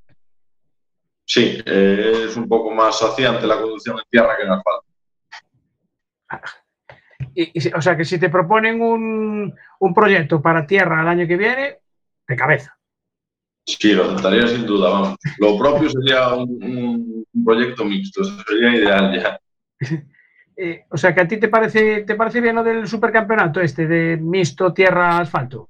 [1.23, 4.85] Sí, eh, es un poco más saciante la conducción en tierra que en asfalto.
[7.39, 11.37] Y- o sea, que si te proponen un, un proyecto para tierra el año que
[11.37, 11.77] viene,
[12.27, 12.75] de cabeza.
[13.63, 15.17] Sí, lo aceptaría sin duda, vamos.
[15.37, 19.39] Lo propio sería un, proyecto mixto, sería ideal ya.
[20.59, 23.85] Eh, o sea, que a ti te parece, te parece bien lo del supercampeonato este
[23.85, 25.69] de mixto tierra-asfalto.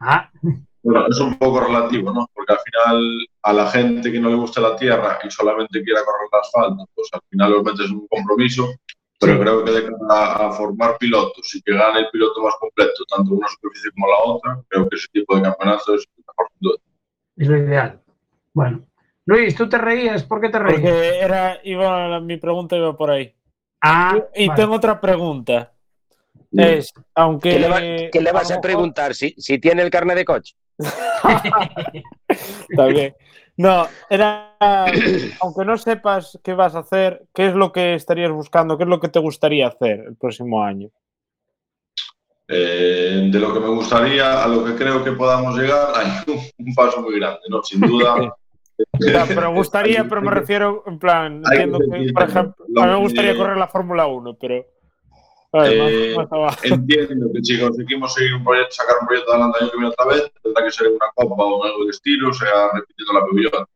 [0.00, 0.30] Ah,
[0.82, 2.26] Bueno, es un poco relativo, ¿no?
[2.32, 6.04] Porque al final a la gente que no le gusta la tierra y solamente quiera
[6.04, 8.68] correr el asfalto, pues al final los metes en un compromiso,
[9.18, 9.40] pero Sí.
[9.40, 13.34] creo que de cara a formar pilotos y que gane el piloto más completo, tanto
[13.34, 16.48] una superficie como la otra, creo que ese tipo de campeonato es mejor
[17.36, 18.00] es lo ideal.
[18.52, 18.84] Bueno.
[19.26, 20.24] Luis, ¿tú te reías?
[20.24, 20.80] ¿Por qué te reías?
[20.80, 23.32] Porque era, iba, mi pregunta iba por ahí.
[23.80, 24.60] Ah, Y vale.
[24.62, 25.72] tengo otra pregunta.
[26.50, 27.50] Es, aunque.
[27.50, 29.14] ¿Qué le, va- qué le vas a preguntar?
[29.14, 30.54] ¿Si, si tiene el carnet de coche?
[32.28, 33.14] Está bien.
[33.58, 34.56] No, era.
[35.40, 38.78] aunque no sepas qué vas a hacer, ¿qué es lo que estarías buscando?
[38.78, 40.88] ¿Qué es lo que te gustaría hacer el próximo año?
[42.48, 46.40] Eh, de lo que me gustaría a lo que creo que podamos llegar, hay un,
[46.66, 47.62] un paso muy grande, ¿no?
[47.62, 48.34] Sin duda.
[49.00, 52.92] Ya, pero gustaría, pero me refiero, en plan, entiendo que, por ejemplo, lo a mí
[52.92, 54.64] me gustaría correr la Fórmula 1, pero.
[55.54, 56.14] Eh.
[56.62, 59.94] Entiendo que si conseguimos seguir un proyecto, sacar un proyecto adelante el año que viene
[59.98, 63.20] otra vez, tendrá que ser una copa o algo de estilo, o sea, repitiendo la
[63.20, 63.66] pabellón.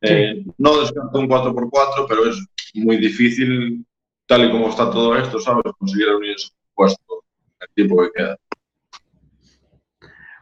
[0.00, 2.44] Eh, no descarto un 4x4, pero es
[2.74, 3.86] muy difícil,
[4.26, 5.62] tal y como está todo esto, ¿sabes?
[5.78, 7.22] Conseguir reunir ese puesto
[7.60, 8.36] el tiempo que queda.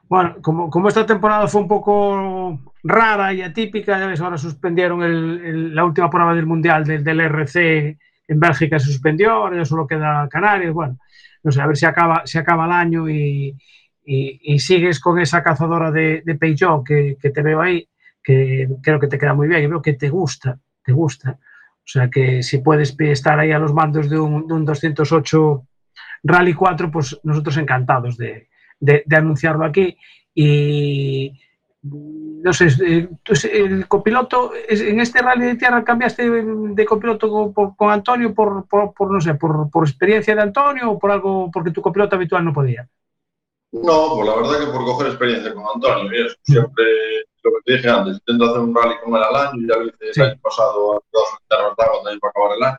[0.08, 5.02] Bueno, como, como esta temporada fue un poco rara y atípica, ya ves, ahora suspendieron
[5.02, 7.98] el- el- la última prueba del Mundial del, del RC
[8.30, 10.98] en Bélgica, se suspendió, ahora ya solo queda Canarias, bueno,
[11.42, 13.56] no sé, a ver si acaba, si acaba el año y,
[14.04, 17.88] y- y sigues con esa cazadora de, de Peugeot que, que te veo ahí,
[18.22, 21.30] que creo que te queda muy bien, y veo que te gusta, te gusta.
[21.32, 25.66] O sea que si puedes estar ahí a los mandos de un, de un 208
[26.22, 29.96] Rally 4, pues nosotros encantados de, de- anunciarlo aquí.
[30.34, 31.40] Y
[31.82, 37.54] no sé, eh, tú, el copiloto, en este rally de tierra cambiaste de copiloto con,
[37.54, 41.10] por- con Antonio por, por, por, no sé, por, por experiencia de Antonio o por
[41.10, 42.86] algo, porque tu copiloto habitual no podía.
[43.72, 46.36] No, pues la verdad que por coger experiencia con Antonio y eso.
[46.42, 46.84] Siempre,
[47.42, 49.86] lo que te dije antes, intento hacer un rally con él al año, ya lo
[49.86, 50.20] hice Sí.
[50.20, 52.76] el año pasado a dos agua también para acabar el año.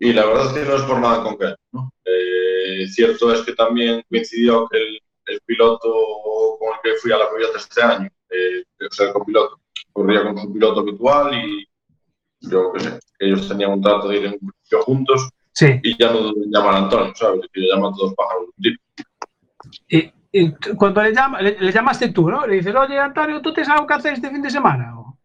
[0.00, 1.56] Y la verdad es que no es por nada concreto.
[1.72, 1.92] ¿no?
[2.04, 5.88] Eh, cierto es que también coincidió que el, el piloto
[6.58, 9.60] con el que fui a la Coyote este año, eh, o sea, el copiloto,
[9.92, 11.66] corría con su piloto habitual y
[12.40, 15.80] yo qué sé, ellos tenían un trato de ir en principio juntos Sí.
[15.82, 17.40] y ya no llamar a Antonio, ¿sabes?
[17.52, 18.78] Que llaman todos pájaros de un tiro.
[19.88, 22.46] Y, y cuando le, llama, le, le llamaste tú, ¿no?
[22.46, 24.98] Le dices, oye, Antonio, ¿tú tienes algo que hacer este fin de semana?
[25.00, 25.18] O-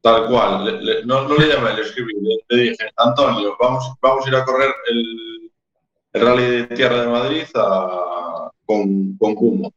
[0.00, 3.92] Tal cual, le- le- no, no le llamé, le escribí, le, le dije, Antonio, vamos,
[4.00, 5.50] vamos a ir a correr el,
[6.12, 9.72] el Rally de Tierra de Madrid a, con, con Kumo.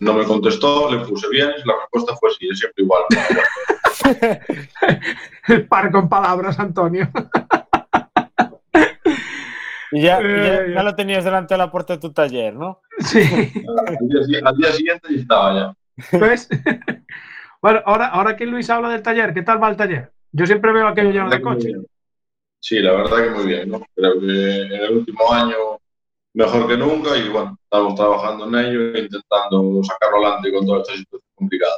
[0.00, 3.02] No me contestó, le puse bien, la respuesta fue sí, es siempre igual.
[5.48, 7.08] El par con palabras, Antonio.
[9.90, 12.82] Y ya, Eh, ya lo tenías delante de la puerta de tu taller, ¿no?
[12.98, 13.20] Sí.
[13.20, 16.18] al, día, al día siguiente ya estaba ya.
[16.18, 16.48] ¿Ves?
[17.62, 20.12] bueno, ahora, ahora que Luis habla del taller, ¿qué tal va el taller?
[20.32, 21.72] Yo siempre veo aquello lleno de coche.
[22.60, 23.80] Sí, la verdad que muy bien, ¿no?
[23.94, 25.77] Creo que en el último año
[26.34, 30.80] mejor que nunca y bueno, estamos trabajando en ello e intentando sacarlo adelante con toda
[30.82, 31.74] esta situación complicada.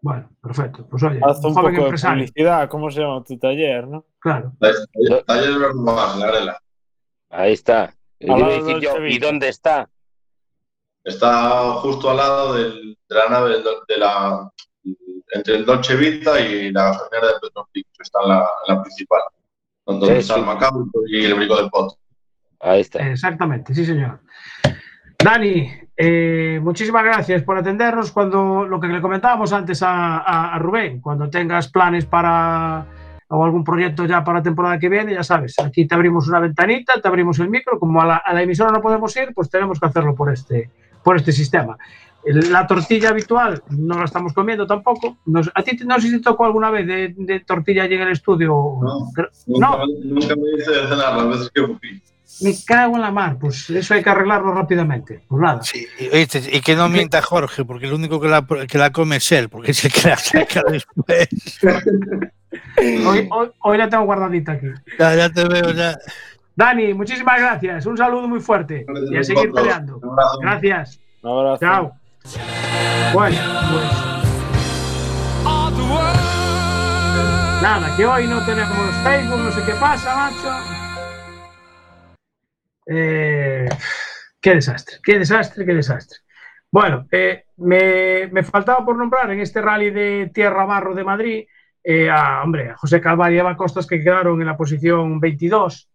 [0.00, 0.86] Bueno, perfecto.
[0.88, 2.24] Pues oye, Haz un joven poco de empresario.
[2.26, 4.04] publicidad, ¿cómo se llama tu taller, no?
[4.18, 4.52] Claro.
[4.60, 6.58] Taller taller de Verdugas, la Arela.
[7.30, 7.94] Ahí está.
[8.20, 8.96] Decir yo.
[9.06, 9.88] ¿y dónde está?
[11.02, 14.50] Está justo al lado del- de la nave del- de la
[15.32, 18.82] entre el Dolce Vita y la gasolinera de Petropic, que está en la, en la
[18.82, 19.20] principal,
[19.84, 20.40] donde Sí, está sí.
[20.40, 21.98] el Macabro y el Brico del Pot.
[22.64, 23.06] Ahí está.
[23.08, 24.20] Exactamente, sí, señor.
[25.22, 28.10] Dani, eh, muchísimas gracias por atendernos.
[28.12, 32.86] Cuando lo que le comentábamos antes a, a- a Rubén, cuando tengas planes para
[33.28, 36.40] o algún proyecto ya para la temporada que viene, ya sabes, aquí te abrimos una
[36.40, 37.78] ventanita, te abrimos el micro.
[37.78, 40.70] Como a la, a la emisora no podemos ir, pues tenemos que hacerlo por este,
[41.02, 41.76] por este sistema.
[42.26, 45.18] La tortilla habitual no la estamos comiendo tampoco.
[45.26, 48.02] Nos- ¿A ti no sé si te tocó alguna vez de, de tortilla allí en
[48.02, 48.48] el estudio?
[48.48, 48.98] No.
[49.06, 49.78] Nunca, No.
[49.86, 52.02] me- nunca me dice de cenar las veces que fui.
[52.40, 55.22] Me cago en la mar, pues eso hay que arreglarlo rápidamente.
[55.28, 55.62] Pues nada.
[55.62, 58.90] Sí, y, oíste, y que no mienta Jorge, porque el único que la, que la
[58.90, 61.28] come es él, porque es el que la saca después.
[63.06, 64.66] Hoy, hoy, hoy la tengo guardadita aquí.
[64.98, 65.96] Ya, ya te veo, ya.
[66.56, 67.86] Dani, muchísimas gracias.
[67.86, 68.84] Un saludo muy fuerte.
[69.10, 69.62] Y a seguir Vosotros.
[69.62, 70.00] peleando.
[70.40, 71.00] Gracias.
[71.22, 71.60] Un abrazo.
[71.60, 71.92] Chao.
[73.12, 73.36] Bueno,
[73.72, 73.84] pues
[77.62, 80.83] nada, que hoy no tenemos Facebook, no sé qué pasa, macho.
[82.86, 83.68] Eh,
[84.40, 86.18] qué desastre, qué desastre, qué desastre.
[86.70, 91.44] Bueno, eh, me, me faltaba por nombrar en este rally de Tierra Barro de Madrid
[91.84, 95.90] eh, a, hombre, a José Calvario y Eva Costas que quedaron en la posición 22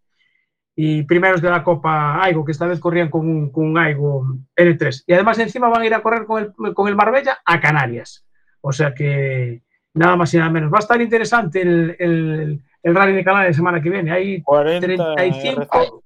[0.76, 4.24] y primeros de la Copa Aigo, que esta vez corrían con un, con un Aigo
[4.56, 5.02] L3.
[5.06, 8.24] Y además encima van a ir a correr con el, con el Marbella a Canarias.
[8.60, 9.62] O sea que
[9.94, 10.72] nada más y nada menos.
[10.72, 14.12] Va a estar interesante el, el, el rally de Canarias la semana que viene.
[14.12, 15.99] Hay 40 35,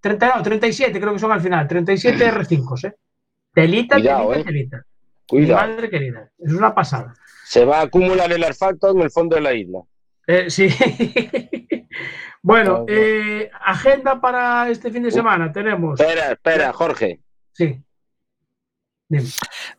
[0.00, 2.94] 30, no, 37 creo que son al final, 37 R5, ¿eh?
[3.52, 4.44] Telita, Cuidado, telita, eh.
[4.44, 4.76] telita.
[5.32, 5.68] Mi Cuidado.
[5.68, 7.14] madre querida, es una pasada.
[7.44, 9.80] Se va a acumular el asfalto en el fondo de la isla.
[10.26, 10.68] Eh, sí.
[12.42, 16.00] bueno, eh, agenda para este fin de semana tenemos.
[16.00, 17.20] Espera, espera, Jorge.
[17.52, 17.82] Sí.
[19.08, 19.28] Dime.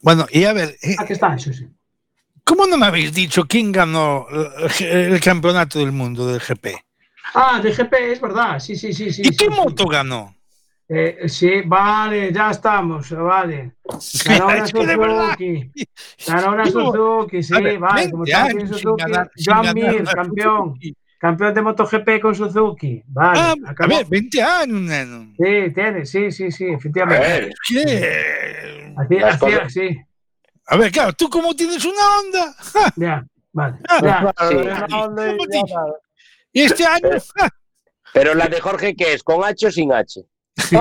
[0.02, 1.68] Bueno, y a ver, eh, Aquí está, eso sí.
[2.44, 4.28] ¿cómo no me habéis dicho quién ganó
[4.80, 6.68] el, el campeonato del mundo del GP?
[7.34, 8.60] Ah, de GP, es verdad.
[8.60, 9.22] Sí, sí, sí, sí.
[9.22, 9.52] ¿Y sí, qué sí.
[9.52, 10.36] moto ganó?
[10.90, 13.74] Eh, sí, vale, ya estamos, vale.
[14.26, 15.72] Ganó una Es verdad, Suzuki.
[16.28, 17.96] Ganó una Suzuki, sí, a ver, vale.
[17.96, 19.02] 20 Como años sin Suzuki.
[19.04, 20.68] ganar- Joan Mir, una campeón.
[20.74, 20.96] Suzuki.
[21.18, 23.04] Campeón de MotoGP con Suzuki.
[23.08, 23.40] Vale.
[23.40, 25.34] Ah, a ver, 20 años, neno.
[25.38, 27.28] Sí, tiene, sí, sí, sí, A efectivamente.
[27.28, 28.94] ver, ¿Qué?
[28.98, 29.98] Así, así, así.
[30.68, 32.54] A ver, claro, tú como tienes una onda.
[32.58, 32.94] ¡ja!
[32.98, 33.78] Ya, vale.
[33.88, 34.48] Ah, Ya.
[34.50, 34.56] Sí.
[34.90, 35.62] No, no, ¿Cómo ya.
[36.54, 37.50] Y este año, ¡ja!
[38.14, 39.24] pero la de Jorge, ¿qué es?
[39.24, 40.22] ¿Con H o sin H?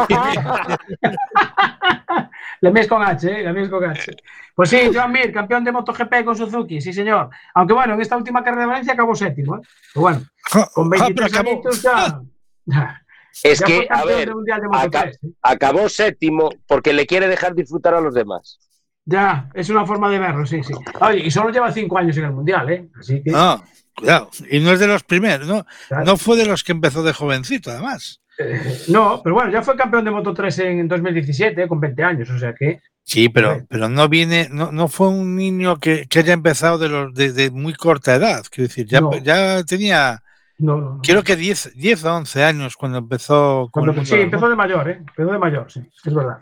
[2.62, 3.42] La mía es con H, ¿eh?
[3.44, 4.12] La mía es con H.
[4.54, 7.30] Pues sí, Joan Mir, campeón de MotoGP con Suzuki, sí, señor.
[7.54, 9.60] Aunque bueno, en esta última carrera de Valencia acabó séptimo, ¿eh?
[9.94, 11.50] Pero bueno, con Ah, pero 23 acabó.
[11.50, 12.20] añitos ya.
[13.44, 15.28] Es ya que, a ver, del Mundial de Moto acá- 3, ¿eh?
[15.40, 18.58] acabó séptimo porque le quiere dejar disfrutar a los demás.
[19.04, 20.74] Ya, es una forma de verlo, sí, sí.
[21.00, 22.88] Oye, y solo lleva cinco años en el Mundial, ¿eh?
[22.98, 23.30] Así que.
[23.30, 23.62] No,
[23.94, 24.30] cuidado.
[24.50, 25.66] Y no es de los primeros, ¿no?
[25.88, 26.04] Claro.
[26.04, 28.20] No fue de los que empezó de jovencito, además.
[28.38, 31.68] eh, no, pero bueno, ya fue campeón de Moto 3 en 2017, ¿eh?
[31.68, 32.80] con 20 años, o sea que.
[33.02, 36.88] Sí, pero, pero no viene, no, no fue un niño que, que haya empezado de,
[36.88, 38.44] los, de, de muy corta edad.
[38.50, 39.16] Quiero decir, ya, No.
[39.18, 40.22] ya tenía,
[40.58, 40.90] No, no.
[40.96, 41.00] no.
[41.02, 44.88] creo que 10, 10 o 11 años cuando empezó con Cuando- sí, empezó de mayor,
[44.90, 44.96] ¿eh?
[44.98, 46.38] Empezó de mayor, sí, es verdad.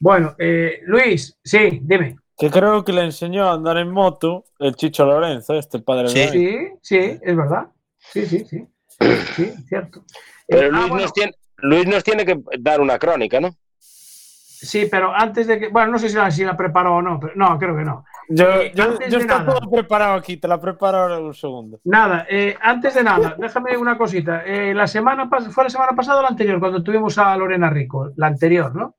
[0.00, 2.16] Bueno, eh, Luis, sí, dime.
[2.36, 6.18] Que creo que le enseñó a andar en moto el Chicho Lorenzo, este padre Sí.
[6.18, 6.28] de.
[6.30, 7.66] Sí, sí, es verdad.
[7.98, 8.66] Sí, sí, sí.
[9.36, 10.04] Sí, cierto.
[10.46, 13.50] Pero Eh, ah, Luis, bueno, nos tiene, Luis nos tiene que dar una crónica, ¿no?
[13.78, 15.68] Sí, pero antes de que.
[15.68, 18.04] Bueno, no sé si la, si la preparó o no, pero no, creo que no.
[18.28, 21.80] Yo, Eh, yo, yo está todo preparado aquí, te la preparo ahora en un segundo.
[21.84, 24.42] Nada, eh, antes de nada, déjame una cosita.
[24.46, 28.10] Eh, la semana fue la semana pasada o la anterior, cuando tuvimos a Lorena Rico,
[28.16, 28.94] la anterior, ¿no?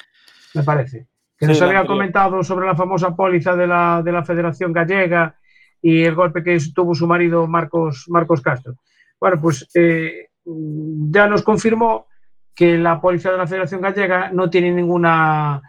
[0.53, 1.07] Me parece.
[1.37, 5.35] Que Sí, nos había comentado sobre la famosa póliza de la, de la Federación Gallega
[5.81, 8.75] y el golpe que tuvo su marido Marcos, Marcos Castro.
[9.19, 12.07] Bueno, pues eh, ya nos confirmó
[12.53, 15.61] que la póliza de la Federación Gallega no tiene ninguna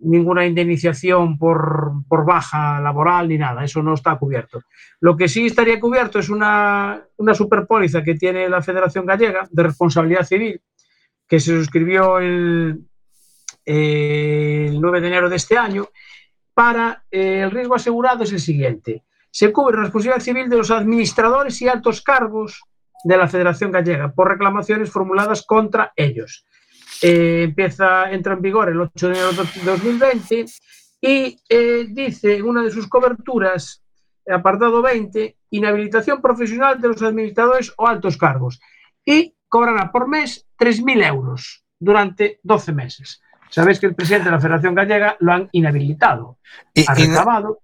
[0.00, 4.62] ninguna indemnización por, por baja laboral ni nada, eso no está cubierto.
[5.00, 9.62] Lo que sí estaría cubierto es una, una superpóliza que tiene la Federación Gallega de
[9.62, 10.60] Responsabilidad Civil,
[11.28, 12.80] que se suscribió el,
[13.72, 15.88] eh, el 9 de enero de este año,
[16.52, 19.04] para eh, el riesgo asegurado es el siguiente.
[19.30, 22.62] Se cubre la responsabilidad civil de los administradores y altos cargos
[23.04, 26.44] de la Federación Gallega por reclamaciones formuladas contra ellos.
[27.02, 30.44] Eh, empieza, entra en vigor el 8 de enero de 2020
[31.00, 33.82] y eh, dice en una de sus coberturas,
[34.30, 38.60] apartado 20, inhabilitación profesional de los administradores o altos cargos.
[39.04, 43.22] Y cobrará por mes 3.000 euros durante 12 meses.
[43.50, 46.38] Sabéis que el presidente de la Federación Gallega lo han inhabilitado.
[46.74, 47.58] Y, Ha y no- reclamado,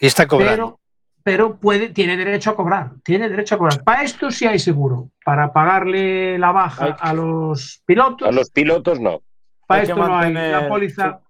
[0.00, 0.54] y está cobrando.
[0.54, 0.80] pero,
[1.22, 2.90] pero puede, tiene derecho a cobrar.
[3.04, 3.84] Tiene derecho a cobrar.
[3.84, 5.10] Para esto sí hay seguro.
[5.24, 9.20] Para pagarle la baja Hay- a los pilotos, A los pilotos no.
[9.66, 10.32] para hay que esto no hay.
[10.32, 11.20] mantener- La póliza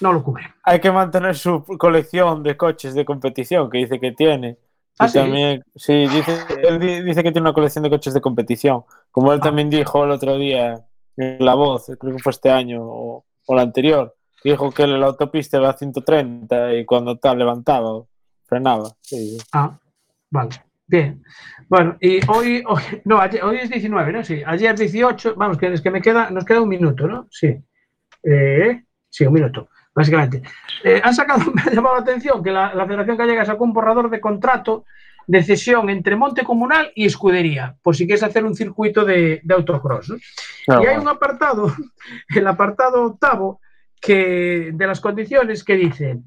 [0.00, 0.52] no lo cubre.
[0.64, 4.56] Hay que mantener su colección de coches de competición que dice que tiene.
[4.98, 5.18] ¿Ah, Y sí?
[5.18, 8.84] también, sí, dice, él di- dice que tiene una colección de coches de competición.
[9.10, 9.44] Como él Ah.
[9.44, 10.80] también dijo el otro día
[11.16, 15.06] en La Voz, creo que fue este año o, o el anterior, dijo que la
[15.06, 18.02] autopista iba a 130 y cuando tal levantaba,
[18.46, 18.90] frenaba.
[19.52, 19.78] Ah,
[20.30, 20.50] vale.
[20.86, 21.22] Bien.
[21.68, 24.24] Bueno, y hoy, hoy, no, ayer- hoy es 19, ¿no?
[24.24, 27.28] Sí, ayer 18, vamos, que es que me queda, nos queda un minuto, ¿no?
[27.30, 27.56] Sí.
[28.24, 30.42] Eh, sí, un minuto, básicamente.
[30.84, 33.72] Eh, han sacado, me ha llamado la atención que la, la Federación Gallega sacó un
[33.72, 34.84] borrador de contrato
[35.26, 39.54] de cesión entre monte comunal e escudería, por si queres hacer un circuito de, de
[39.54, 40.10] autocross.
[40.10, 40.16] ¿no?
[40.66, 40.82] Claro.
[40.82, 41.70] E hai un apartado,
[42.38, 43.62] el apartado octavo,
[44.02, 46.18] que de las condiciones que dice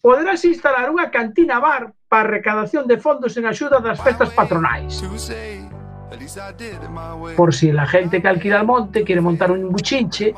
[0.00, 5.02] poderás instalar unha cantina bar para recadación de fondos en axuda das festas patronais.
[7.34, 10.30] Por si la gente que alquila el monte quiere montar un buchinche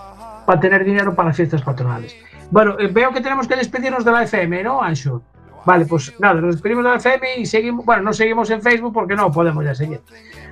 [0.49, 2.17] para tener dinero para las fiestas patronales.
[2.51, 5.23] Bueno, eh, veo que tenemos que despedirnos de la FM, ¿no, Anxo?
[5.69, 8.91] Vale, pues nada, nos despedimos de la FM y seguimos, bueno, no seguimos en Facebook
[8.91, 10.01] porque no podemos ya seguir.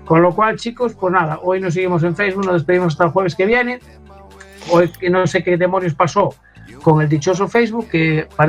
[0.05, 3.11] Con lo cual, chicos, pues nada, hoy nos seguimos en Facebook, nos despedimos hasta el
[3.13, 3.81] jueves que viene.
[4.71, 6.35] Hoy que no sé qué demonios pasó
[6.83, 8.45] con el dichoso Facebook, que parece